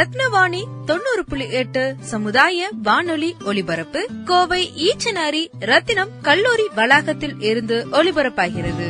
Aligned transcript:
ரத்னவாணி 0.00 0.64
தொண்ணூறு 0.84 1.24
புள்ளி 1.28 1.50
எட்டு 1.50 1.96
சமுதாய 2.00 2.70
வானொலி 2.82 3.36
ஒலிபரப்பு 3.44 4.08
கோவை 4.24 4.70
ஈச்சனாரி 4.76 5.46
ரத்தினம் 5.58 6.08
கல்லூரி 6.22 6.68
வளாகத்தில் 6.74 7.40
இருந்து 7.40 7.86
ஒலிபரப்பாகிறது. 7.92 8.86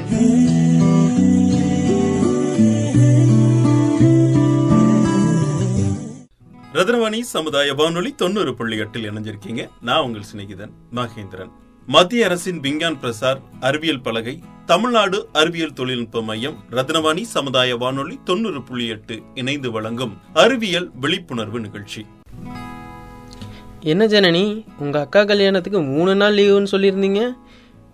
ரத்னவாணி 6.74 7.20
சமுதாய 7.20 7.74
வானொலி 7.74 8.15
தொண்ணூறு 8.15 8.54
புள்ளி 8.54 8.77
எட்டில் 8.77 9.10
இணைஞ்சிருக்கீங்க. 9.10 9.68
நான் 9.80 10.02
உங்கள் 10.02 10.24
சிநேகிதன் 10.34 10.70
மகேந்திரன். 10.95 11.51
மத்திய 11.87 12.24
அரசின் 12.24 12.60
விஞ்ஞான் 12.60 12.99
பிரசார் 13.02 13.41
அறிவியல் 13.60 14.01
பலகை 14.01 14.38
தமிழ்நாடு 14.66 15.29
அறிவியல் 15.32 15.73
தொழில்நுட்ப 15.73 16.23
மையம் 16.23 16.57
ரத்னவாணி 16.71 17.23
சமுதாய 17.23 17.77
வானொலி 17.77 18.18
தொண்ணூறு 18.24 18.63
புள்ளி 18.63 18.87
எட்டு 18.87 19.21
இணைந்து 19.35 19.71
வழங்கும் 19.71 20.16
அறிவியல் 20.32 20.91
விழிப்புணர்வு 21.01 21.60
நிகழ்ச்சி. 21.60 22.07
என்ன 23.80 24.07
ஜனனி 24.07 24.65
உங்க 24.79 25.01
அக்கா 25.01 25.24
கல்யாணத்துக்கு 25.24 25.82
மூணு 25.82 26.15
நாள் 26.15 26.35
லீவுன்னு 26.35 26.66
சொல்லியிருந்தீங்க. 26.73 27.32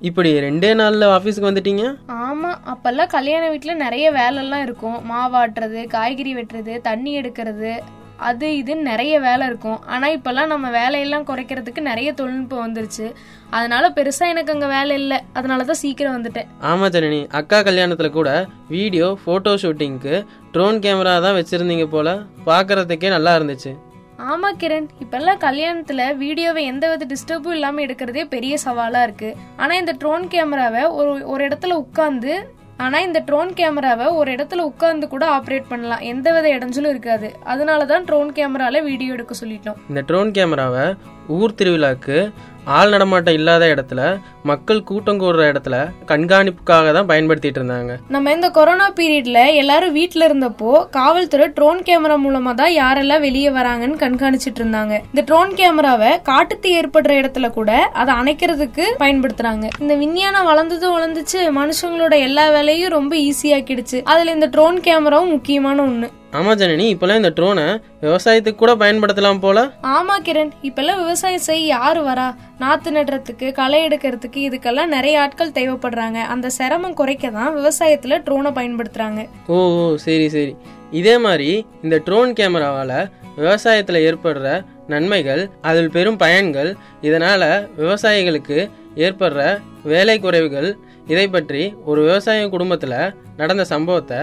இப்படி 0.00 0.32
ரெண்டே 0.32 0.70
நாள்ல 0.80 1.04
ஆபீஸ்க்கு 1.18 1.48
வந்துட்டீங்க? 1.48 1.96
ஆமா 2.08 2.54
அப்பெல்லாம் 2.66 3.08
கல்யாண 3.08 3.52
வீட்டுல 3.52 3.74
நிறைய 3.74 4.12
வேலைலாம் 4.12 4.62
இருக்கும். 4.62 5.10
மாவாட்டுறது 5.10 5.86
காய்கறி 5.86 6.34
வெட்டுறது 6.34 6.80
தண்ணி 6.80 7.20
எடுக்கிறது. 7.20 7.80
அது 8.16 8.48
இதுன்னு 8.48 8.80
நிறைய 8.80 9.20
வேலை 9.20 9.46
இருக்கும். 9.46 9.82
ஆனா 9.86 10.08
இப்பெல்லாம் 10.08 10.46
நம்ம 10.46 10.70
வேலையெல்லாம் 10.70 11.26
குறைக்கிறதுக்கு 11.26 11.80
நிறைய 11.80 12.12
தொழில்நுட்பம் 12.12 12.64
வந்துருச்சு. 12.66 13.12
அதனால 13.50 13.90
பெருசா 13.90 14.18
எனக்கு 14.18 14.52
அங்க 14.52 14.66
வேலை 14.66 14.96
இல்லை. 14.96 15.18
அதனாலதான் 15.34 15.82
சீக்கிரம் 15.82 16.22
வந்துட்டேன். 16.22 16.46
ஆமா 16.60 16.88
ஜனனி. 16.88 17.28
அக்கா 17.30 17.58
கல்யாணத்துல 17.60 18.10
கூட 18.10 18.46
வீடியோ 18.68 19.18
போட்டோ 19.24 19.54
ஷூட்டிங்க்கு 19.54 20.26
ட்ரோன் 20.52 20.78
கேமரா 20.78 21.20
தான் 21.20 21.36
வச்சிருந்தீங்க 21.36 21.86
போல. 21.86 22.18
பார்க்கறதுக்கே 22.46 23.08
நல்லா 23.08 23.36
இருந்துச்சு. 23.36 23.72
ஆமா 24.18 24.50
கிரண். 24.60 24.88
இப்பெல்லாம் 25.00 25.38
கல்யாணத்துல 25.38 26.16
வீடியோவை 26.16 26.64
எந்த 26.64 26.96
வித 26.96 27.06
டிஸ்டர்பும் 27.14 27.50
இல்லாம 27.50 27.80
எடுக்கிறதே 27.80 28.24
பெரிய 28.24 28.56
சவாலா 28.64 29.02
இருக்கு. 29.02 29.36
ஆனா 29.56 29.74
இந்த 29.74 29.92
ட்ரோன் 29.92 30.28
கேமராவை 30.28 30.84
ஒரு 30.84 31.26
ஒரு 31.26 31.48
இடத்துல 31.48 31.72
உட்கார்ந்து 31.72 32.55
ஆனால் 32.84 33.04
இந்த 33.04 33.18
ட்ரோன் 33.28 33.52
கேமராவை 33.52 34.06
ஒரு 34.06 34.30
இடத்துல 34.32 34.64
உட்கார்ந்து 34.70 35.08
கூட 35.08 35.24
ஆப்ரேட் 35.36 35.68
பண்ணலாம். 35.68 36.02
எந்த 36.12 36.32
வித 36.32 36.46
இடைஞ்சலும் 36.56 36.92
இருக்காது. 36.94 37.28
அதனால 37.44 37.84
தான் 37.84 38.04
ட்ரோன் 38.04 38.32
கேமரால 38.32 38.82
வீடியோ 38.82 39.12
எடுக்க 39.12 39.34
சொல்லிட்டோம். 39.44 39.78
இந்த 39.88 40.00
ட்ரோன் 40.00 40.30
கேமராவை 40.30 40.84
ஊர் 41.28 41.58
திருவிழாக்கு 41.58 42.32
ஆள் 42.64 42.90
நடமாட்டம் 42.90 43.34
இல்லாத 43.34 43.64
இடத்துல 43.66 44.20
மக்கள் 44.42 44.82
கூட்டம் 44.82 45.20
கூடுற 45.20 45.42
இடத்துல 45.52 45.76
கண்காணிப்புக்காக 46.06 46.92
தான் 46.92 47.06
பயன்படுத்திட்டு 47.06 47.60
இருந்தாங்க. 47.60 47.96
நம்ம 48.08 48.32
இந்த 48.32 48.50
கொரோனா 48.50 48.90
பீரியட்ல 48.90 49.54
எல்லாரும் 49.54 49.92
வீட்ல 49.92 50.28
இருந்தப்போ 50.28 50.88
காவல்துறை 50.90 51.48
ட்ரோன் 51.48 51.82
கேமரா 51.82 52.16
மூலமா 52.24 52.54
தான் 52.54 52.72
யாரெல்லாம் 52.72 53.20
வெளியே 53.20 53.48
வராங்கன்னு 53.48 54.02
கண்காணிச்சிட்டு 54.04 54.62
இருந்தாங்க. 54.62 54.92
இந்த 54.92 55.22
ட்ரோன் 55.24 55.54
கேமராவை 55.54 56.10
காட்டுத்தீ 56.30 56.72
ஏற்படுற 56.80 57.14
இடத்துல 57.20 57.50
கூட 57.50 57.72
அதை 57.82 58.14
அணைக்கிறதுக்கு 58.14 58.86
பயன்படுத்துறாங்க. 58.98 59.68
இந்த 59.80 59.94
விஞ்ஞானம் 59.94 60.44
வளர்ந்ததும் 60.44 60.96
வளர்ந்துச்சு 60.98 61.40
மனுஷங்களோட 61.60 62.18
எல்லா 62.18 62.50
வேலையும் 62.50 62.90
ரொம்ப 62.90 63.16
ஈஸியாக்கிடுச்சு 63.16 64.00
அதுல 64.02 64.32
இந்த 64.32 64.46
ட்ரோன் 64.46 64.80
கேமராவும் 64.80 65.34
முக்கியமான 65.36 65.82
ஒண்ணு. 65.82 66.08
ஆமா 66.36 66.52
ஜனனி 66.54 66.84
இப்பெல்லாம் 66.92 67.20
இந்த 67.20 67.32
ட்ரோனை 67.36 67.64
விவசாயத்துக்கு 68.00 68.60
கூட 68.62 68.72
பயன்படுத்தலாம் 68.74 69.40
போல. 69.40 69.58
ஆமா 69.96 70.14
கிரண் 70.26 70.52
இப்பெல்லாம் 70.62 71.00
விவசாயம் 71.02 71.44
செய்ய 71.48 71.66
யாரு 71.66 72.00
வரா? 72.02 72.26
நாத்து 72.60 72.90
நடுறதுக்கு 72.90 73.52
களை 73.52 73.80
எடுக்கிறதுக்கு 73.88 74.40
இதுக்கெல்லாம் 74.48 74.94
நிறைய 74.96 75.20
ஆட்கள் 75.20 75.56
தேவைப்படுறாங்க. 75.58 76.18
அந்த 76.32 76.50
சிரமம் 76.50 76.94
குறைக்க 76.94 77.30
தான் 77.30 77.54
விவசாயத்துல 77.54 78.18
ட்ரோனை 78.26 78.52
பயன்படுத்துறாங்க. 78.58 79.20
ஓ 79.48 79.58
ஓ 79.82 79.96
சரி 79.96 80.28
சரி. 80.28 80.54
இதே 80.92 81.18
மாதிரி 81.18 81.50
இந்த 81.82 81.96
ட்ரோன் 81.98 82.32
கேமராவால் 82.32 82.96
விவசாயத்தில் 83.36 84.04
ஏற்படுற 84.08 84.48
நன்மைகள் 84.88 85.42
அதில் 85.60 85.90
பெரும் 85.90 86.18
பயன்கள் 86.18 86.70
இதனால் 87.00 87.46
விவசாயிகளுக்கு 87.76 88.58
ஏற்படுற 89.06 89.40
வேலை 89.84 90.16
குறைவுகள் 90.20 90.68
இதை 91.06 91.26
பற்றி 91.28 91.62
ஒரு 91.84 92.00
விவசாய 92.02 92.48
குடும்பத்தில் 92.48 92.98
நடந்த 93.36 93.64
சம்பவத்தை 93.64 94.20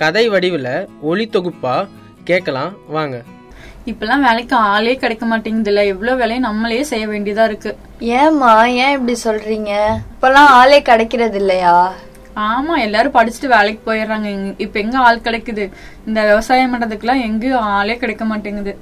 கதை 0.00 0.28
வடிவில் 0.28 0.88
ஒளி 1.00 1.24
தொகுப்பா 1.32 1.88
கேட்கலாம் 2.24 2.72
வாங்க. 2.88 3.22
இப்பெல்லாம் 3.86 4.20
வேலைக்கு 4.20 4.56
ஆளே 4.56 4.96
கிடைக்க 4.96 5.24
மாட்டேங்குதுல்ல 5.26 5.84
எவ்வளவு 5.86 6.18
வேலையும் 6.18 6.44
நம்மளே 6.44 6.82
செய்ய 6.82 7.06
வேண்டியதா 7.08 7.44
இருக்கு. 7.44 7.76
ஏம்மா 7.98 8.64
ஏன் 8.64 8.92
இப்படி 8.92 9.14
சொல்றீங்க? 9.24 9.72
இப்பெல்லாம் 10.14 10.50
ஆளே 10.58 10.82
கிடைக்கிறது 10.82 11.36
இல்லையா? 11.36 11.92
ஆமா 12.36 12.78
எல்லாரும் 12.78 13.14
படிச்சுட்டு 13.14 13.46
வேலைக்கு 13.46 13.92
போயிடுறாங்க. 13.92 14.54
இப்ப 14.58 14.80
எங்க 14.80 14.98
ஆள் 14.98 15.18
கிடைக்குது? 15.18 15.70
இந்த 16.06 16.20
விவசாயம் 16.26 16.74
பண்றதுக்குலாம் 16.74 17.22
எங்கேயும் 17.22 17.66
ஆளே 17.78 17.96
கிடைக்க 17.96 18.24
மாட்டேங்குது. 18.24 18.78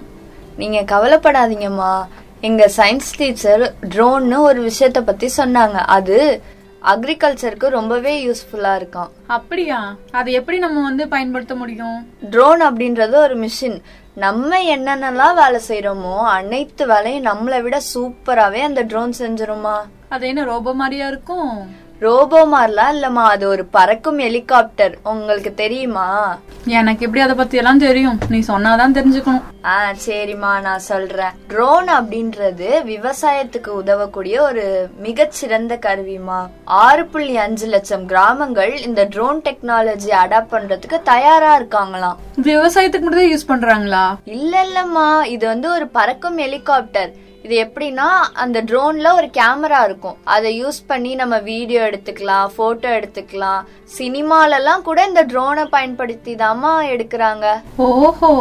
நீங்க 0.56 0.80
கவலைப்படாதீங்கம்மா. 0.80 2.06
எங்க 2.40 2.70
சயின்ஸ் 2.76 3.16
டீச்சர் 3.16 3.74
ட்ரோன்னு 3.88 4.38
ஒரு 4.38 4.70
விஷயத்த 4.70 5.00
பத்தி 5.00 5.30
சொன்னாங்க. 5.36 5.78
அது 5.96 6.42
அக்ரிகல்ச்சருக்கு 6.92 7.68
ரொம்பவே 7.68 8.12
யூஸ்ஃபுல்லா 8.26 8.72
இருக்கும். 8.76 9.10
அப்படியா? 9.26 9.78
அதை 10.10 10.32
எப்படி 10.32 10.58
நம்ம 10.58 10.82
வந்து 10.82 11.08
பயன்படுத்த 11.08 11.54
முடியும்? 11.54 11.96
ட்ரோன் 12.30 12.60
அப்படின்றது 12.60 13.14
ஒரு 13.14 13.36
மிஷின் 13.44 13.78
நம்ம 14.14 14.58
என்னென்னலாம் 14.74 15.34
வேலை 15.34 15.60
செய்யறோமோ 15.68 16.14
அனைத்து 16.36 16.86
வேலையும் 16.86 17.24
நம்மளை 17.24 17.62
விட 17.62 17.80
சூப்பராவே 17.94 18.60
அந்த 18.68 18.82
ட்ரோன் 18.82 19.12
செஞ்சிருமா? 19.18 19.76
அது 20.08 20.26
என்ன 20.28 20.44
ரோபோ 20.44 20.74
மாதிரியா 20.74 21.06
இருக்கும்? 21.06 21.50
ரோபோ 21.98 22.38
மாதிரிலாம் 22.46 22.94
இல்லம்மா 22.94 23.22
அது 23.34 23.48
ஒரு 23.48 23.64
பறக்கும் 23.64 24.18
ஹெலிகாப்டர். 24.18 24.94
உங்களுக்கு 25.02 25.54
தெரியுமா? 25.54 26.38
எனக்கு 26.64 27.04
எப்படி 27.04 27.22
அதை 27.24 27.36
பத்தி 27.36 27.56
எல்லாம் 27.56 27.78
தெரியும்? 27.78 28.18
நீ 28.28 28.38
சொன்னாதான் 28.48 28.96
தெரிஞ்சுக்கணும். 28.98 29.44
ஆ 29.64 29.76
சரிம்மா 30.06 30.60
நான் 30.60 30.78
சொல்றேன். 30.78 31.32
ட்ரோன் 31.48 31.88
அப்படின்றது 31.88 32.68
விவசாயத்துக்கு 32.92 33.68
உதவக்கூடிய 33.68 34.40
ஒரு 34.40 34.88
மிகச்சிறந்த 35.06 35.78
கருவிமா 35.86 36.40
ஆறு 36.64 37.06
புள்ளி 37.06 37.36
அஞ்சு 37.36 37.66
லட்சம் 37.66 38.06
கிராமங்கள் 38.06 38.82
இந்த 38.82 39.04
ட்ரோன் 39.04 39.42
டெக்னாலஜி 39.48 40.12
அடாப்ட் 40.22 40.54
பண்றதுக்கு 40.54 41.02
தயாரா 41.02 41.58
இருக்காங்களாம். 41.58 42.18
விவசாயத்துக்கு 42.42 43.08
மட்டும் 43.08 43.30
யூஸ் 43.32 43.50
பண்றாங்களா? 43.52 44.06
இல்ல 44.24 44.64
இல்லம்மா 44.64 45.24
இது 45.24 45.46
வந்து 45.46 45.70
ஒரு 45.70 45.86
பறக்கும் 45.86 46.38
ஹெலிகாப்டர். 46.38 47.12
இது 47.46 47.56
எப்படின்னா 47.64 48.08
அந்த 48.44 48.58
ட்ரோன்ல 48.70 49.08
ஒரு 49.18 49.28
கேமரா 49.38 49.80
இருக்கும். 49.88 50.16
அதை 50.36 50.50
யூஸ் 50.64 50.80
பண்ணி 50.86 51.14
நம்ம 51.22 51.38
வீடியோ 51.50 51.82
எடுத்துக்கலாம் 51.88 52.54
போட்டோ 52.56 52.88
எடுத்துக்கலாம். 53.00 53.60
சினிமாலெல்லாம் 53.98 54.86
கூட 54.88 55.00
இந்த 55.10 55.24
ட்ரோனை 55.32 55.66
பயன்படுத்தி 55.76 56.34
தாமா 56.46 56.72
எடுக்கிறாங்க. 56.94 57.46
ஓஹோ. 57.90 58.32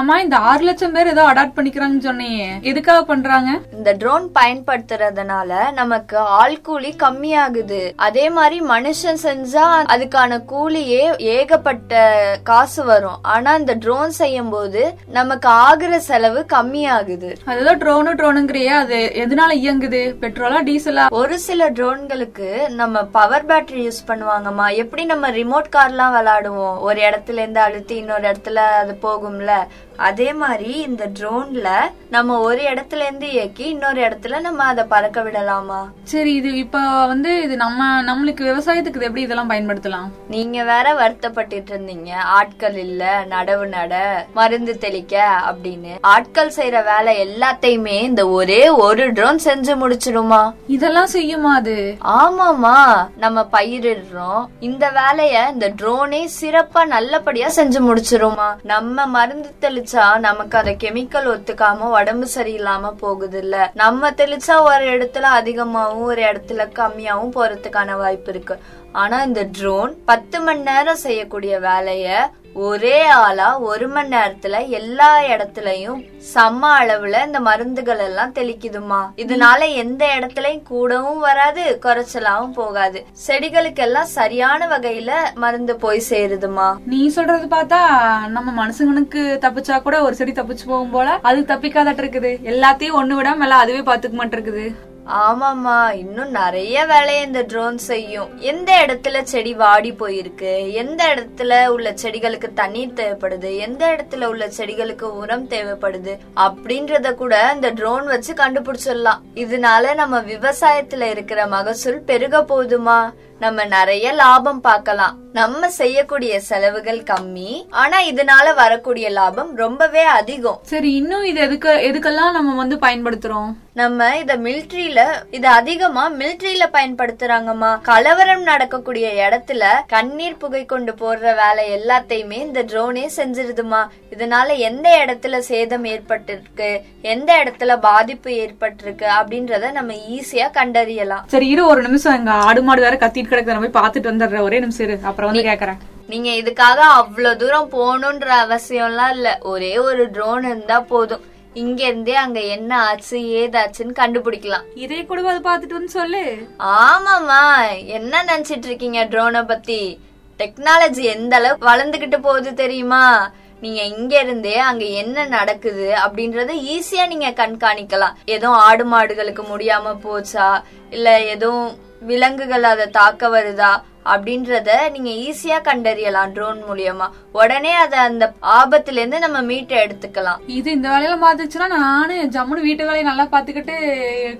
அம்மா 0.00 0.20
இந்த 0.20 0.36
ஆறு 0.50 0.62
லட்சம் 0.64 0.92
பேர் 0.92 1.08
ஏதோ 1.08 1.22
அடாப்ட் 1.22 1.56
பண்ணிக்கிறாங்கன்னு 1.56 2.04
சொன்னியே. 2.04 2.46
எதுக்காக 2.60 3.02
பண்றாங்க? 3.02 3.50
இந்த 3.72 3.92
ட்ரோன் 3.92 4.26
பயன்படுத்துறதுனால 4.38 5.72
நமக்கு 5.72 6.16
ஆள் 6.18 6.60
கூலி 6.60 6.94
கம்மியாகுது. 6.98 7.92
அதே 7.96 8.30
மாதிரி 8.30 8.58
மனுஷன் 8.60 9.18
செஞ்சா 9.22 9.64
அதுக்கான 9.94 10.38
கூலியே 10.52 11.02
ஏகப்பட்ட 11.18 12.02
காசு 12.42 12.84
வரும். 12.84 13.18
ஆனா 13.22 13.54
இந்த 13.54 13.74
ட்ரோன் 13.74 14.10
செய்யும் 14.10 14.48
போது 14.48 14.94
நமக்கு 15.18 15.48
ஆகுற 15.48 15.96
செலவு 15.96 16.46
கம்மியாகுது. 16.52 17.32
அதுதான் 17.44 17.78
ட்ரோனு 17.78 18.14
ட்ரோனுங்கிறியே 18.20 18.72
அது 18.84 19.12
எதனால 19.24 19.58
இயங்குது? 19.64 20.02
பெட்ரோலா 20.24 20.62
டீசலா? 20.70 21.06
ஒரு 21.10 21.38
சில 21.38 21.70
ட்ரோன்களுக்கு 21.70 22.68
நம்ம 22.68 23.04
பவர் 23.18 23.46
பேட்டரி 23.46 23.84
யூஸ் 23.88 24.02
பண்ணுவாங்கம்மா. 24.06 24.68
எப்படி 24.74 25.04
நம்ம 25.04 25.30
ரிமோட் 25.30 25.70
கார்லாம் 25.76 26.16
விளையாடுவோம் 26.18 26.80
ஒரு 26.80 27.00
இடத்துல 27.10 27.42
இருந்து 27.44 27.60
அழுத்தி 27.60 27.96
இன்னொரு 27.96 28.28
இடத்துல 28.30 28.54
அது 28.54 28.98
போகும்ல. 29.02 29.52
அதே 30.00 30.32
மாதிரி 30.32 30.72
இந்த 30.80 31.04
ட்ரோன்ல 31.18 31.68
நம்ம 32.10 32.38
ஒரு 32.40 32.62
இடத்துல 32.62 33.02
இருந்து 33.06 33.30
இயக்கி 33.30 33.64
இன்னொரு 33.64 34.00
இடத்துல 34.00 34.40
நம்ம 34.40 34.64
அதை 34.64 34.84
பறக்க 34.84 35.22
விடலாமா? 35.22 35.80
சரி 36.02 36.34
இது 36.34 36.54
இப்ப 36.54 37.06
வந்து 37.06 37.42
இது 37.42 37.56
நம்ம 37.56 38.02
நம்மளுக்கு 38.02 38.42
விவசாயத்துக்கு 38.50 39.00
எப்படி 39.00 39.20
இதெல்லாம் 39.20 39.50
பயன்படுத்தலாம்? 39.50 40.08
நீங்க 40.28 40.62
வேற 40.62 40.94
வருத்தப்பட்டுட்டு 40.94 41.70
இருந்தீங்க. 41.74 42.12
ஆட்கள் 42.12 42.76
இல்ல 42.76 43.24
நடவு 43.30 43.66
நட 43.66 44.26
மருந்து 44.34 44.78
தெளிக்க 44.78 45.28
அப்படின்னு. 45.50 45.92
ஆட்கள் 46.00 46.52
செய்யற 46.56 46.84
வேலை 46.84 47.12
எல்லாத்தையுமே 47.26 47.96
இந்த 48.02 48.28
ஒரே 48.28 48.68
ஒரு 48.68 49.12
ட்ரோன் 49.12 49.38
செஞ்சு 49.44 49.74
முடிச்சிடுமா? 49.82 50.52
இதெல்லாம் 50.66 51.12
செய்யுமா 51.12 51.52
அது? 51.60 51.96
ஆமாமா 52.04 52.76
நம்ம 53.16 53.46
பயிரிடுறோம். 53.52 54.46
இந்த 54.60 54.90
வேலைய 54.90 55.48
இந்த 55.52 55.68
ட்ரோனே 55.68 56.28
சிறப்பா 56.40 56.86
நல்லபடியா 56.86 57.48
செஞ்சு 57.56 57.80
முடிச்சிருமா. 57.90 58.50
நம்ம 58.62 59.06
மருந்து 59.06 59.52
தெளிச்சா 59.60 59.89
நமக்கு 60.18 60.58
அந்த 60.58 60.70
கெமிக்கல் 60.70 61.28
ஒத்துக்காம 61.34 61.78
உடம்பு 61.78 62.26
சரியில்லாம 62.34 62.92
போகுது 62.98 63.38
இல்ல 63.38 63.70
நம்ம 63.74 64.10
தெளிச்சா 64.10 64.60
ஒரு 64.62 64.84
இடத்துல 64.98 65.26
அதிகமாவும் 65.38 66.02
ஒரு 66.02 66.22
இடத்துல 66.22 66.66
கம்மியாவும் 66.74 67.34
போறதுக்கான 67.34 67.96
வாய்ப்பு 67.96 68.32
இருக்கு. 68.32 68.58
ஆனா 68.92 69.22
இந்த 69.22 69.42
ட்ரோன் 69.42 69.96
பத்து 70.04 70.40
மணி 70.40 70.60
நேரம் 70.60 70.96
செய்யக்கூடிய 70.96 71.60
வேலைய 71.60 72.30
ஒரே 72.54 73.06
ஆளா 73.06 73.58
ஒரு 73.58 73.88
மணி 73.88 74.08
நேரத்துல 74.16 74.68
எல்லா 74.68 75.22
இடத்துலயும் 75.22 76.00
சம 76.18 76.70
அளவுல 76.78 77.26
இந்த 77.26 77.40
மருந்துகள் 77.40 77.98
எல்லாம் 77.98 78.32
தெளிக்குதுமா 78.32 79.00
இதனால 79.16 79.74
எந்த 79.74 80.06
இடத்துலயும் 80.18 80.62
கூடவும் 80.62 81.18
வராது 81.18 81.80
குறைச்சலாவும் 81.82 82.52
போகாது. 82.52 83.04
செடிகளுக்கெல்லாம் 83.26 84.10
சரியான 84.18 84.66
வகையில 84.66 85.12
மருந்து 85.34 85.76
போய் 85.76 86.02
சேருதுமா 86.10 86.76
நீ 86.84 87.08
சொல்றது 87.08 87.46
பார்த்தா 87.56 87.80
நம்ம 88.28 88.66
மனுஷங்களுக்கு 88.66 89.38
தப்பிச்சா 89.46 89.82
கூட 89.82 90.02
ஒரு 90.02 90.14
செடி 90.14 90.32
தப்பிச்சு 90.32 90.66
போகும் 90.66 90.90
போல 90.90 91.18
அது 91.22 91.40
தப்பிக்காதட்டு 91.40 92.04
இருக்குது. 92.04 92.38
எல்லாத்தையும் 92.52 93.00
ஒண்ணு 93.02 93.16
விடாம 93.20 93.42
எல்லாம் 93.42 93.60
அதுவே 93.60 93.78
பாத்துக்க 93.78 94.16
மாட்டிருக்குது. 94.22 94.74
ஆமாமா 95.10 95.92
இன்னும் 95.92 96.30
நிறைய 96.30 96.86
வேலையை 96.86 97.22
இந்த 97.22 97.42
ட்ரோன் 97.42 97.78
செய்யும். 97.78 98.38
எந்த 98.38 98.84
இடத்துல 98.86 99.22
செடி 99.22 99.54
வாடி 99.54 99.92
போயிருக்கு? 99.92 100.72
எந்த 100.72 101.06
இடத்துல 101.06 101.66
உள்ள 101.66 101.94
செடிகளுக்கு 102.02 102.52
தண்ணீர் 102.54 102.92
தேவைப்படுது? 102.92 103.58
எந்த 103.58 103.86
இடத்துல 103.86 104.24
உள்ள 104.24 104.48
செடிகளுக்கு 104.58 105.02
உரம் 105.02 105.48
தேவைப்படுது? 105.48 106.18
அப்படின்றத 106.36 107.14
கூட 107.14 107.50
இந்த 107.54 107.70
ட்ரோன் 107.70 108.06
வச்சு 108.06 108.34
கண்டுபிடிச்சிடலாம். 108.34 109.20
இதனால 109.34 109.94
நம்ம 109.94 110.20
விவசாயத்துல 110.20 111.00
இருக்கிற 111.00 111.46
மகசூல் 111.46 112.00
பெருக 112.00 112.42
போதுமா 112.42 113.12
நம்ம 113.42 113.64
நிறைய 113.64 114.06
லாபம் 114.12 114.60
பார்க்கலாம். 114.60 115.16
நம்ம 115.32 115.68
செய்யக்கூடிய 115.70 116.40
செலவுகள் 116.40 117.00
கம்மி. 117.10 117.50
ஆனா 117.82 117.98
இதனால 118.02 118.46
வரக்கூடிய 118.54 119.06
லாபம் 119.18 119.50
ரொம்பவே 119.56 120.02
அதிகம். 120.02 120.60
சரி 120.72 120.90
இன்னும் 121.00 121.24
இது 121.24 121.40
எதுக்கு 121.40 121.72
எதுக்கெல்லாம் 121.88 122.36
நம்ம 122.36 122.54
வந்து 122.54 122.76
பயன்படுத்துறோம்? 122.76 123.50
நம்ம 123.80 124.08
இத 124.18 124.36
மிலிட்ரியில 124.36 125.00
இது 125.30 125.48
அதிகமா 125.48 126.04
மிலிட்ரியில 126.10 126.64
பயன்படுத்துறாங்கம்மா. 126.72 127.70
கலவரம் 127.82 128.42
நடக்கக்கூடிய 128.42 129.06
இடத்துல 129.28 129.64
கண்ணீர் 129.86 130.40
புகை 130.42 130.62
கொண்டு 130.64 130.92
போடுற 130.92 131.34
வேலை 131.42 131.64
எல்லாத்தையுமே 131.78 132.38
இந்த 132.48 132.62
ட்ரோனே 132.62 133.06
செஞ்சிருதுமா 133.16 133.82
இதனால 134.16 134.58
எந்த 134.70 134.88
இடத்துல 135.04 135.38
சேதம் 135.50 135.84
ஏற்பட்டிருக்கு 135.84 136.70
எந்த 137.14 137.30
இடத்துல 137.44 137.78
பாதிப்பு 137.88 138.30
ஏற்பட்டிருக்கு 138.30 139.08
அப்படின்றத 139.20 139.72
நம்ம 139.78 139.92
ஈஸியா 140.16 140.48
கண்டறியலாம். 140.58 141.26
சரி 141.26 141.48
இரு 141.48 141.64
ஒரு 141.66 141.82
நிமிஷம். 141.88 142.18
எங்க 142.20 142.32
ஆடு 142.50 142.62
மாடு 142.62 142.86
வேற 142.88 142.96
கத்திட்டு 142.96 143.28
கிடக்குது 143.30 143.54
நான் 143.54 143.64
போய் 143.66 143.82
பாத்துட்டு 143.82 144.10
வந்துடுறேன். 144.10 144.46
ஒரே 144.48 144.60
நிமிஷம் 144.60 144.86
இரு. 144.86 144.98
அப்புறம் 145.02 145.30
வந்து 145.30 145.48
கேக்குறேன். 145.50 145.80
நீங்க 146.06 146.30
இதுக்காக 146.30 146.78
அவ்வளவு 147.00 147.36
தூரம் 147.36 147.72
போகணுன்ற 147.72 148.28
அவசியம்லாம் 148.44 149.10
இல்ல. 149.10 149.38
ஒரே 149.42 149.78
ஒரு 149.78 150.10
ட்ரோன் 150.10 150.44
இருந்தா 150.44 150.80
போதும். 150.80 151.24
இங்க 151.54 151.86
இருந்தே 151.86 152.14
அங்க 152.14 152.40
என்ன 152.40 152.78
ஆச்சு 152.80 153.18
ஏதாச்சுன்னு 153.18 153.94
கண்டுபிடிக்கலாம். 153.94 154.66
இதே 154.74 155.04
கூட 155.04 155.22
அது 155.28 155.38
பாத்துட்டு 155.38 155.78
வந்து 155.78 155.88
சொல்லு. 155.88 156.46
ஆமாமா 156.58 157.42
என்ன 157.86 158.22
நினைச்சிட்டு 158.22 158.68
இருக்கீங்க 158.70 159.04
ட்ரோனை 159.04 159.42
பத்தி? 159.46 160.00
டெக்னாலஜி 160.38 161.02
எந்த 161.14 161.36
அளவுக்கு 161.36 161.68
வளர்ந்துகிட்டு 161.68 162.18
போகுது 162.20 162.54
தெரியுமா? 162.54 163.30
நீங்க 163.60 163.82
இங்க 163.82 164.20
இருந்தே 164.20 164.56
அங்க 164.56 164.84
என்ன 164.84 165.24
நடக்குது 165.26 165.94
அப்படின்றத 166.04 166.52
ஈஸியா 166.74 167.06
நீங்க 167.06 167.30
கண்காணிக்கலாம். 167.30 168.14
ஏதோ 168.24 168.48
ஆடு 168.48 168.84
மாடுகளுக்கு 168.92 169.42
முடியாம 169.52 169.96
போச்சா? 170.04 170.62
இல்ல 170.90 171.20
எதுவும் 171.20 171.70
விலங்குகள் 172.08 172.66
அதை 172.72 172.86
தாக்க 172.98 173.28
வருதா 173.28 173.70
அப்படின்றத 174.12 174.70
நீங்க 174.94 175.10
ஈஸியா 175.24 175.58
கண்டறியலாம் 175.66 176.32
ட்ரோன் 176.36 176.60
மூலியமா. 176.68 177.06
உடனே 177.32 177.72
அதை 177.72 177.98
அந்த 177.98 178.24
ஆபத்துல 178.60 179.00
இருந்து 179.00 179.18
நம்ம 179.18 179.42
மீட்டு 179.42 179.76
எடுத்துக்கலாம். 179.84 180.40
இது 180.58 180.70
இந்த 180.70 180.88
வேலையில 180.88 181.16
பாத்துச்சுன்னா 181.26 181.66
நானு 181.66 182.16
ஜம்முன்னு 182.36 182.66
வீட்டு 182.68 182.88
வேலையை 182.88 183.04
நல்லா 183.08 183.26
பாத்துக்கிட்டு 183.34 183.76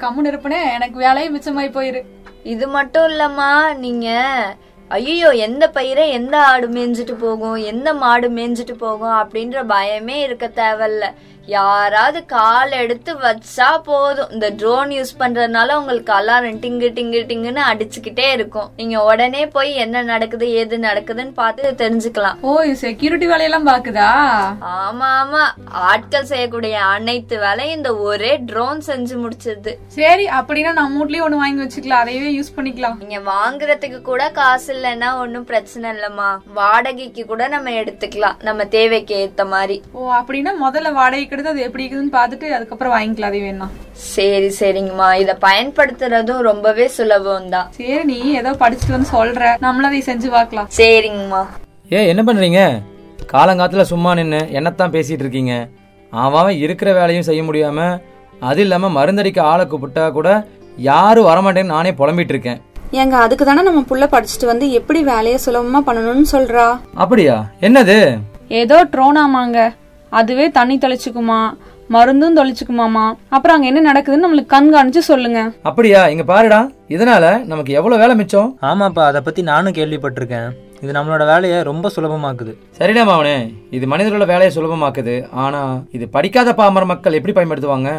கம்முன்னு 0.04 0.32
இருப்பேனே. 0.32 0.60
எனக்கு 0.78 0.98
வேலையே 1.06 1.30
மிச்சமாயி 1.36 1.70
போயிரு. 1.78 2.02
இது 2.42 2.68
மட்டும் 2.68 3.08
இல்லம்மா 3.12 3.50
நீங்க 3.76 4.08
ஐயோ 4.88 5.28
எந்த 5.46 5.64
பயிரை 5.68 6.04
எந்த 6.10 6.36
ஆடு 6.44 6.68
மேய்ஞ்சிட்டு 6.68 7.14
போகும் 7.24 7.58
எந்த 7.72 7.88
மாடு 7.94 8.28
மேய்ஞ்சிட்டு 8.30 8.74
போகும் 8.78 9.16
அப்படின்ற 9.18 9.58
பயமே 9.74 10.16
இருக்க 10.22 10.46
தேவையில்ல. 10.62 11.04
யாராவது 11.52 12.18
கால் 12.32 12.72
எடுத்து 12.82 13.12
வச்சா 13.24 13.68
போதும். 13.88 14.30
இந்த 14.34 14.48
ட்ரோன் 14.60 14.90
யூஸ் 14.96 15.12
பண்றதுனால 15.18 15.76
உங்களுக்கு 15.80 16.12
அலாரம் 16.18 16.58
டிங்கு 16.64 16.88
டிங்கு 16.96 17.20
டிங்குன்னு 17.30 17.62
அடிச்சுக்கிட்டே 17.70 18.26
இருக்கும். 18.36 18.68
நீங்க 18.76 18.96
உடனே 19.10 19.42
போய் 19.54 19.70
என்ன 19.84 20.02
நடக்குது 20.10 20.46
ஏது 20.60 20.78
நடக்குதுன்னு 20.86 21.32
பார்த்து 21.40 21.74
தெரிஞ்சுக்கலாம். 21.82 22.38
ஓ 22.40 22.52
செக்யூரிட்டி 22.84 23.26
வேலையெல்லாம் 23.26 23.68
பாக்குதா 23.70 24.08
ஆமா 24.74 25.08
ஆமா. 25.20 25.42
ஆட்கள் 25.90 26.28
செய்யக்கூடிய 26.32 26.76
அனைத்து 26.94 27.38
வேலையும் 27.38 27.76
இந்த 27.76 27.92
ஒரே 28.08 28.32
ட்ரோன் 28.50 28.82
செஞ்சு 28.86 29.16
முடிச்சிருது 29.24 29.74
சரி 29.98 30.26
அப்படின்னா 30.38 30.72
நம்ம 30.72 30.98
வீட்லயே 31.00 31.24
ஒண்ணு 31.26 31.42
வாங்கி 31.42 31.62
வச்சுக்கலாம். 31.62 32.02
அதையவே 32.04 32.30
யூஸ் 32.38 32.54
பண்ணிக்கலாம். 32.56 32.96
நீங்க 33.02 33.18
வாங்குறதுக்கு 33.32 33.98
கூட 34.10 34.22
காசு 34.38 34.68
இல்லைன்னா 34.74 35.10
ஒன்னும் 35.18 35.48
பிரச்சனை 35.50 35.90
இல்லம்மா. 35.90 36.28
வாடகைக்கு 36.58 37.24
கூட 37.32 37.48
நம்ம 37.54 37.70
எடுத்துக்கலாம். 37.82 38.38
நம்ம 38.48 38.64
தேவைக்கு 38.76 39.14
ஏத்த 39.24 39.46
மாதிரி. 39.54 39.76
ஓ 39.92 40.12
அப்படின்னா 40.18 40.52
முதல்ல 40.64 40.92
வாடகை 40.98 41.26
எடுத்து 41.40 41.52
அது 41.54 41.66
எப்படி 41.68 41.84
இருக்குதுன்னு 41.84 42.16
பாத்துட்டு 42.18 42.46
அதுக்கப்புறம் 42.56 42.94
வாங்கிக்கலாம் 42.94 43.32
அது 43.32 43.40
வேணா 43.46 43.66
சரி 44.14 44.48
சரிங்கம்மா. 44.60 45.08
இத 45.22 45.32
பயன்படுத்துறதும் 45.46 46.40
ரொம்பவே 46.50 46.86
சுலபம் 46.96 47.50
தான் 47.54 47.68
சரி 47.78 47.98
நீ 48.10 48.18
ஏதோ 48.40 48.50
படிச்சுட்டு 48.62 48.96
வந்து 48.96 49.10
சொல்ற. 49.16 49.42
நம்மளும் 49.66 49.90
அதை 49.90 50.00
செஞ்சு 50.10 50.28
பார்க்கலாம். 50.36 50.68
சரிங்கம்மா. 50.78 51.42
ஏ 51.94 52.00
என்ன 52.12 52.22
பண்றீங்க? 52.28 52.62
காலங்காத்துல 53.34 53.82
சும்மா 53.92 54.10
நின்று 54.20 54.40
என்னத்தான் 54.58 54.94
பேசிட்டு 54.96 55.24
இருக்கீங்க? 55.26 55.54
அவன் 56.12 56.60
இருக்கிற 56.64 56.90
வேலையும் 57.00 57.28
செய்ய 57.28 57.42
முடியாம 57.48 57.80
அது 58.48 58.60
இல்லாம 58.64 58.90
மருந்தடிக்க 58.96 59.40
ஆளை 59.52 59.64
கூப்பிட்டா 59.70 60.04
கூட 60.18 60.28
யாரும் 60.90 61.28
வரமாட்டேன்னு 61.30 61.74
நானே 61.76 61.90
புலம்பிட்டு 62.00 62.34
இருக்கேன். 62.34 62.60
ஏங்க 63.00 63.16
அதுக்கு 63.24 63.44
தானே 63.48 63.62
நம்ம 63.62 63.80
புள்ள 63.90 64.04
படிச்சுட்டு 64.14 64.46
வந்து 64.52 64.66
எப்படி 64.78 65.00
வேலையை 65.12 65.38
சுலபமா 65.44 65.80
பண்ணணும்னு 65.88 66.28
சொல்றா? 66.36 66.64
அப்படியா? 67.02 67.36
என்னது? 67.66 67.98
ஏதோ 68.62 68.76
ட்ரோனாமாங்க. 68.92 69.58
அதுவே 70.10 70.50
தண்ணி 70.50 70.78
தெளிச்சுக்குமா? 70.78 71.52
மருந்தும் 71.88 72.36
தொளிச்சுக்குமாமா? 72.36 73.12
அப்புறம் 73.28 73.56
அங்க 73.56 73.66
என்ன 73.66 73.92
நடக்குதுன்னு 73.92 74.28
நம்மளுக்கு 74.28 74.52
கண்காணிச்சு 74.52 74.98
சொல்லுங்க. 74.98 75.50
அப்படியா? 75.62 76.08
இங்க 76.08 76.22
பாருடா. 76.22 76.70
இதனால 76.88 77.44
நமக்கு 77.44 77.72
எவ்வளவு 77.72 78.00
வேலை 78.00 78.16
மிச்சம்? 78.16 78.58
ஆமாப்பா 78.62 78.98
அதை 78.98 79.20
பத்தி 79.20 79.42
நானும் 79.42 79.72
கேள்விப்பட்டிருக்கேன். 79.72 80.48
இது 80.84 80.92
நம்மளோட 80.96 81.22
வேலையை 81.30 81.56
ரொம்ப 81.68 81.90
சுலபமாக்குது. 81.94 82.52
சரிடா 82.78 83.02
மாவனே 83.08 83.34
இது 83.76 83.84
மனிதர்களோட 83.92 84.26
வேலையை 84.32 84.50
சுலபமாக்குது. 84.56 85.14
ஆனா 85.44 85.60
இது 85.96 86.08
படிக்காத 86.16 86.54
பாமர 86.60 86.84
மக்கள் 86.92 87.16
எப்படி 87.18 87.34
பயன்படுத்துவாங்க? 87.36 87.90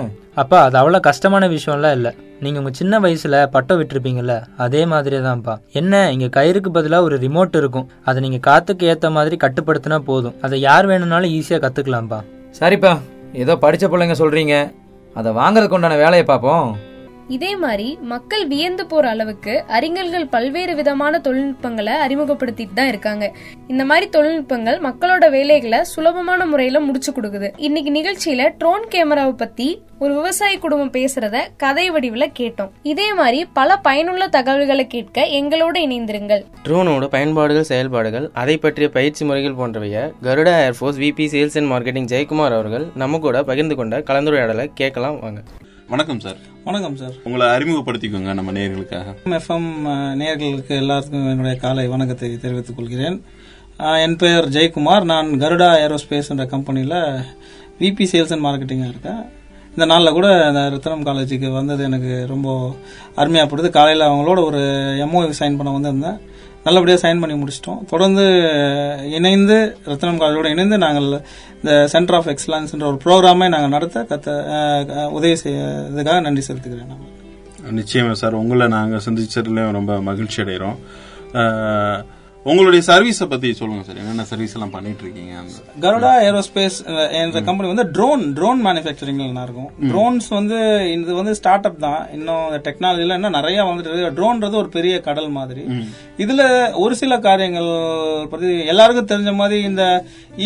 அப்பா 0.42 0.60
அது 0.68 0.78
அவ்வளோ 0.82 1.00
கஷ்டமான 1.08 1.48
விஷயம்லாம் 1.56 1.96
இல்லை. 1.98 2.12
நீங்க 2.44 2.60
உங்க 2.62 2.72
சின்ன 2.80 3.00
வயசுல 3.00 3.46
பட்டம் 3.56 3.80
விட்டுருப்பீங்கல்ல 3.80 4.36
அதே 4.66 4.82
மாதிரி 4.92 5.18
தான்ப்பா 5.28 5.56
என்ன 5.80 6.12
இங்க 6.16 6.28
கயிறுக்கு 6.38 6.70
பதிலாக 6.78 7.08
ஒரு 7.08 7.18
ரிமோட் 7.26 7.60
இருக்கும். 7.62 7.90
அதை 8.10 8.20
நீங்க 8.28 8.40
காத்துக்கு 8.50 8.90
ஏத்த 8.94 9.12
மாதிரி 9.18 9.38
கட்டுப்படுத்தினா 9.46 10.00
போதும். 10.12 10.38
அதை 10.42 10.60
யார் 10.68 10.88
வேணும்னாலும் 10.92 11.34
ஈஸியா 11.38 11.60
கத்துக்கலாம்ப்பா. 11.66 12.22
சரிப்பா 12.60 12.94
ஏதோ 13.44 13.56
படிச்ச 13.66 13.86
பிள்ளைங்க 13.92 14.16
சொல்றீங்க. 14.24 14.56
அதை 15.20 15.30
வாங்குறதுக்கு 15.42 15.78
உண்டான 15.80 16.00
வேலையை 16.06 16.26
பார்ப்போம். 16.32 16.66
இதே 17.28 17.56
மாதிரி 17.56 17.98
மக்கள் 18.02 18.48
வியந்து 18.48 18.86
போற 18.86 19.10
அளவுக்கு 19.10 19.64
அறிஞர்கள் 19.68 20.28
பல்வேறு 20.28 20.76
விதமான 20.76 21.20
தொழில்நுட்பங்களை 21.20 21.94
அறிமுகப்படுத்திட்டு 21.94 22.74
தான் 22.74 22.88
இருக்காங்க. 22.88 23.32
இந்த 23.68 23.86
மாதிரி 23.86 24.10
தொழில்நுட்பங்கள் 24.10 24.80
மக்களோட 24.88 25.30
வேலைகளை 25.30 25.84
சுலபமான 25.84 26.46
முறையில 26.46 26.80
முடிச்சு 26.80 27.12
கொடுக்குது. 27.12 27.50
இன்னைக்கு 27.58 27.92
நிகழ்ச்சியில 27.92 28.50
ட்ரோன் 28.58 28.88
கேமராவை 28.88 29.34
பத்தி 29.34 29.82
ஒரு 30.00 30.14
விவசாய 30.14 30.60
குடும்பம் 30.60 30.92
பேசுறத 30.92 31.40
கதை 31.58 31.90
வடிவில் 31.90 32.32
கேட்டோம். 32.40 32.70
இதே 32.82 33.14
மாதிரி 33.14 33.46
பல 33.46 33.78
பயனுள்ள 33.78 34.28
தகவல்களை 34.28 34.88
கேட்க 34.88 35.22
எங்களோட 35.22 35.76
இணைந்திருங்கள். 35.88 36.44
ட்ரோனோட 36.68 37.08
பயன்பாடுகள் 37.08 37.64
செயல்பாடுகள் 37.64 38.32
அதை 38.34 38.58
பற்றிய 38.58 38.90
பயிற்சி 38.90 39.26
முறைகள் 39.26 39.60
போன்றவைய 39.62 40.12
Garuda 40.24 40.56
air force 40.68 41.02
VP 41.06 41.28
sales 41.36 41.58
and 41.58 41.72
marketing 41.72 42.12
Jayakumar 42.14 42.58
அவர்கள் 42.60 42.88
நம்ம 42.96 43.18
கூட 43.18 43.44
பகிர்ந்து 43.44 43.76
கொண்ட 43.76 44.00
கலந்துரையாடலை 44.00 44.72
கேட்கலாம் 44.74 45.20
வாங்க. 45.20 45.42
வணக்கம் 45.92 46.20
சார் 46.24 46.38
வணக்கம் 46.64 46.96
சார் 47.00 47.16
உங்களை 47.24 47.46
அறிமுகப்படுத்திக்கோங்க 47.48 48.34
நம்ம 48.38 48.52
நேயர்களுக்காக. 48.52 49.08
எஃப்எம் 49.38 49.66
நேயர்களுக்கு 50.20 50.74
எல்லாத்துக்கும் 50.82 51.26
என்னுடைய 51.32 51.56
காலை 51.64 51.88
வணக்கத்தை 51.88 52.38
தெரிவித்துக் 52.38 52.78
கொள்கிறேன். 52.78 53.18
என் 54.04 54.16
பெயர் 54.16 54.48
ஜெயக்குமார். 54.56 55.04
நான் 55.04 55.30
கருடா 55.44 55.70
ஏரோஸ்பேஸ் 55.86 56.30
என்ற 56.30 56.46
கம்பெனியில் 56.54 56.96
விபி 57.80 58.08
சேல்ஸ் 58.12 58.34
அண்ட் 58.36 58.46
மார்க்கெட்டிங்காக 58.46 58.94
இருக்கேன். 58.94 59.22
இந்த 59.70 59.86
நாளில் 59.92 60.16
கூட 60.20 60.48
இந்த 60.48 60.62
ரத்தனம் 60.70 61.06
காலேஜுக்கு 61.10 61.52
வந்தது 61.54 61.84
எனக்கு 61.84 62.14
ரொம்ப 62.34 62.76
அருமையாக 63.16 63.50
படுது 63.52 63.70
காலையில் 63.70 64.08
அவங்களோட 64.08 64.44
ஒரு 64.50 64.62
எம்ஓ 65.06 65.22
சைன் 65.42 65.60
பண்ண 65.60 65.74
வந்திருந்தேன். 65.78 66.20
நல்லபடியாக 66.66 67.02
சைன் 67.04 67.22
பண்ணி 67.22 67.36
முடிச்சிட்டோம். 67.42 67.80
தொடர்ந்து 67.92 68.26
இணைந்து 69.18 69.58
ரத்னம் 69.86 70.20
காலேஜோடு 70.24 70.52
இணைந்து 70.56 70.78
நாங்கள் 70.86 71.10
இந்த 71.62 71.74
சென்டர் 71.94 72.18
ஆஃப் 72.18 72.30
எக்ஸலன்ஸ்ன்ற 72.34 72.90
ஒரு 72.92 73.00
ப்ரோக்ராமை 73.06 73.48
நாங்கள் 73.56 73.76
நடத்த 73.76 74.06
கத்த 74.12 75.08
உதவி 75.18 75.36
செய்யறதுக்காக 75.44 76.22
நன்றி 76.28 76.44
செலுத்துக்கிறேன் 76.48 76.92
நான் 77.64 77.80
நிச்சயமாக 77.80 78.16
சார். 78.22 78.34
உங்களை 78.34 78.68
நாங்கள் 78.68 79.06
சந்திச்சதுலேயும் 79.06 79.78
ரொம்ப 79.80 80.02
மகிழ்ச்சி 80.10 80.40
அடைகிறோம் 80.44 80.78
உங்களுடைய 82.50 82.82
சர்வீஸை 82.88 83.26
பத்தி 83.32 83.50
சொல்லுங்க 83.58 83.84
சார். 83.88 83.98
என்னென்ன 84.02 84.24
சர்வீஸ் 84.30 84.54
எல்லாம் 84.58 84.72
பண்ணிட்டு 84.76 85.04
இருக்கீங்க 85.06 85.34
கருடா 85.84 86.12
ஏரோஸ்பேஸ் 86.28 86.78
என்ற 87.20 87.42
கம்பெனி 87.48 87.68
வந்து 87.72 87.86
ட்ரோன் 87.96 88.24
ட்ரோன் 88.38 88.62
மேனுஃபேக்சரிங்ல 88.68 89.44
இருக்கும் 89.48 89.68
ட்ரோன்ஸ் 89.92 90.28
வந்து 90.38 90.58
இது 90.94 91.16
வந்து 91.20 91.34
ஸ்டார்ட் 91.40 91.68
அப் 91.70 91.78
தான். 91.86 92.00
இன்னும் 92.16 92.48
டெக்னாலஜில 92.68 93.18
இன்னும் 93.20 93.36
நிறைய 93.38 93.66
வந்துட்டு 93.68 94.14
ட்ரோன்றது 94.20 94.58
ஒரு 94.62 94.72
பெரிய 94.78 94.94
கடல் 95.08 95.30
மாதிரி. 95.38 95.66
இதுல 96.24 96.42
ஒரு 96.84 96.96
சில 97.02 97.20
காரியங்கள் 97.28 97.70
பத்தி 98.32 98.50
எல்லாருக்கும் 98.74 99.12
தெரிஞ்ச 99.12 99.34
மாதிரி 99.42 99.60
இந்த 99.70 99.86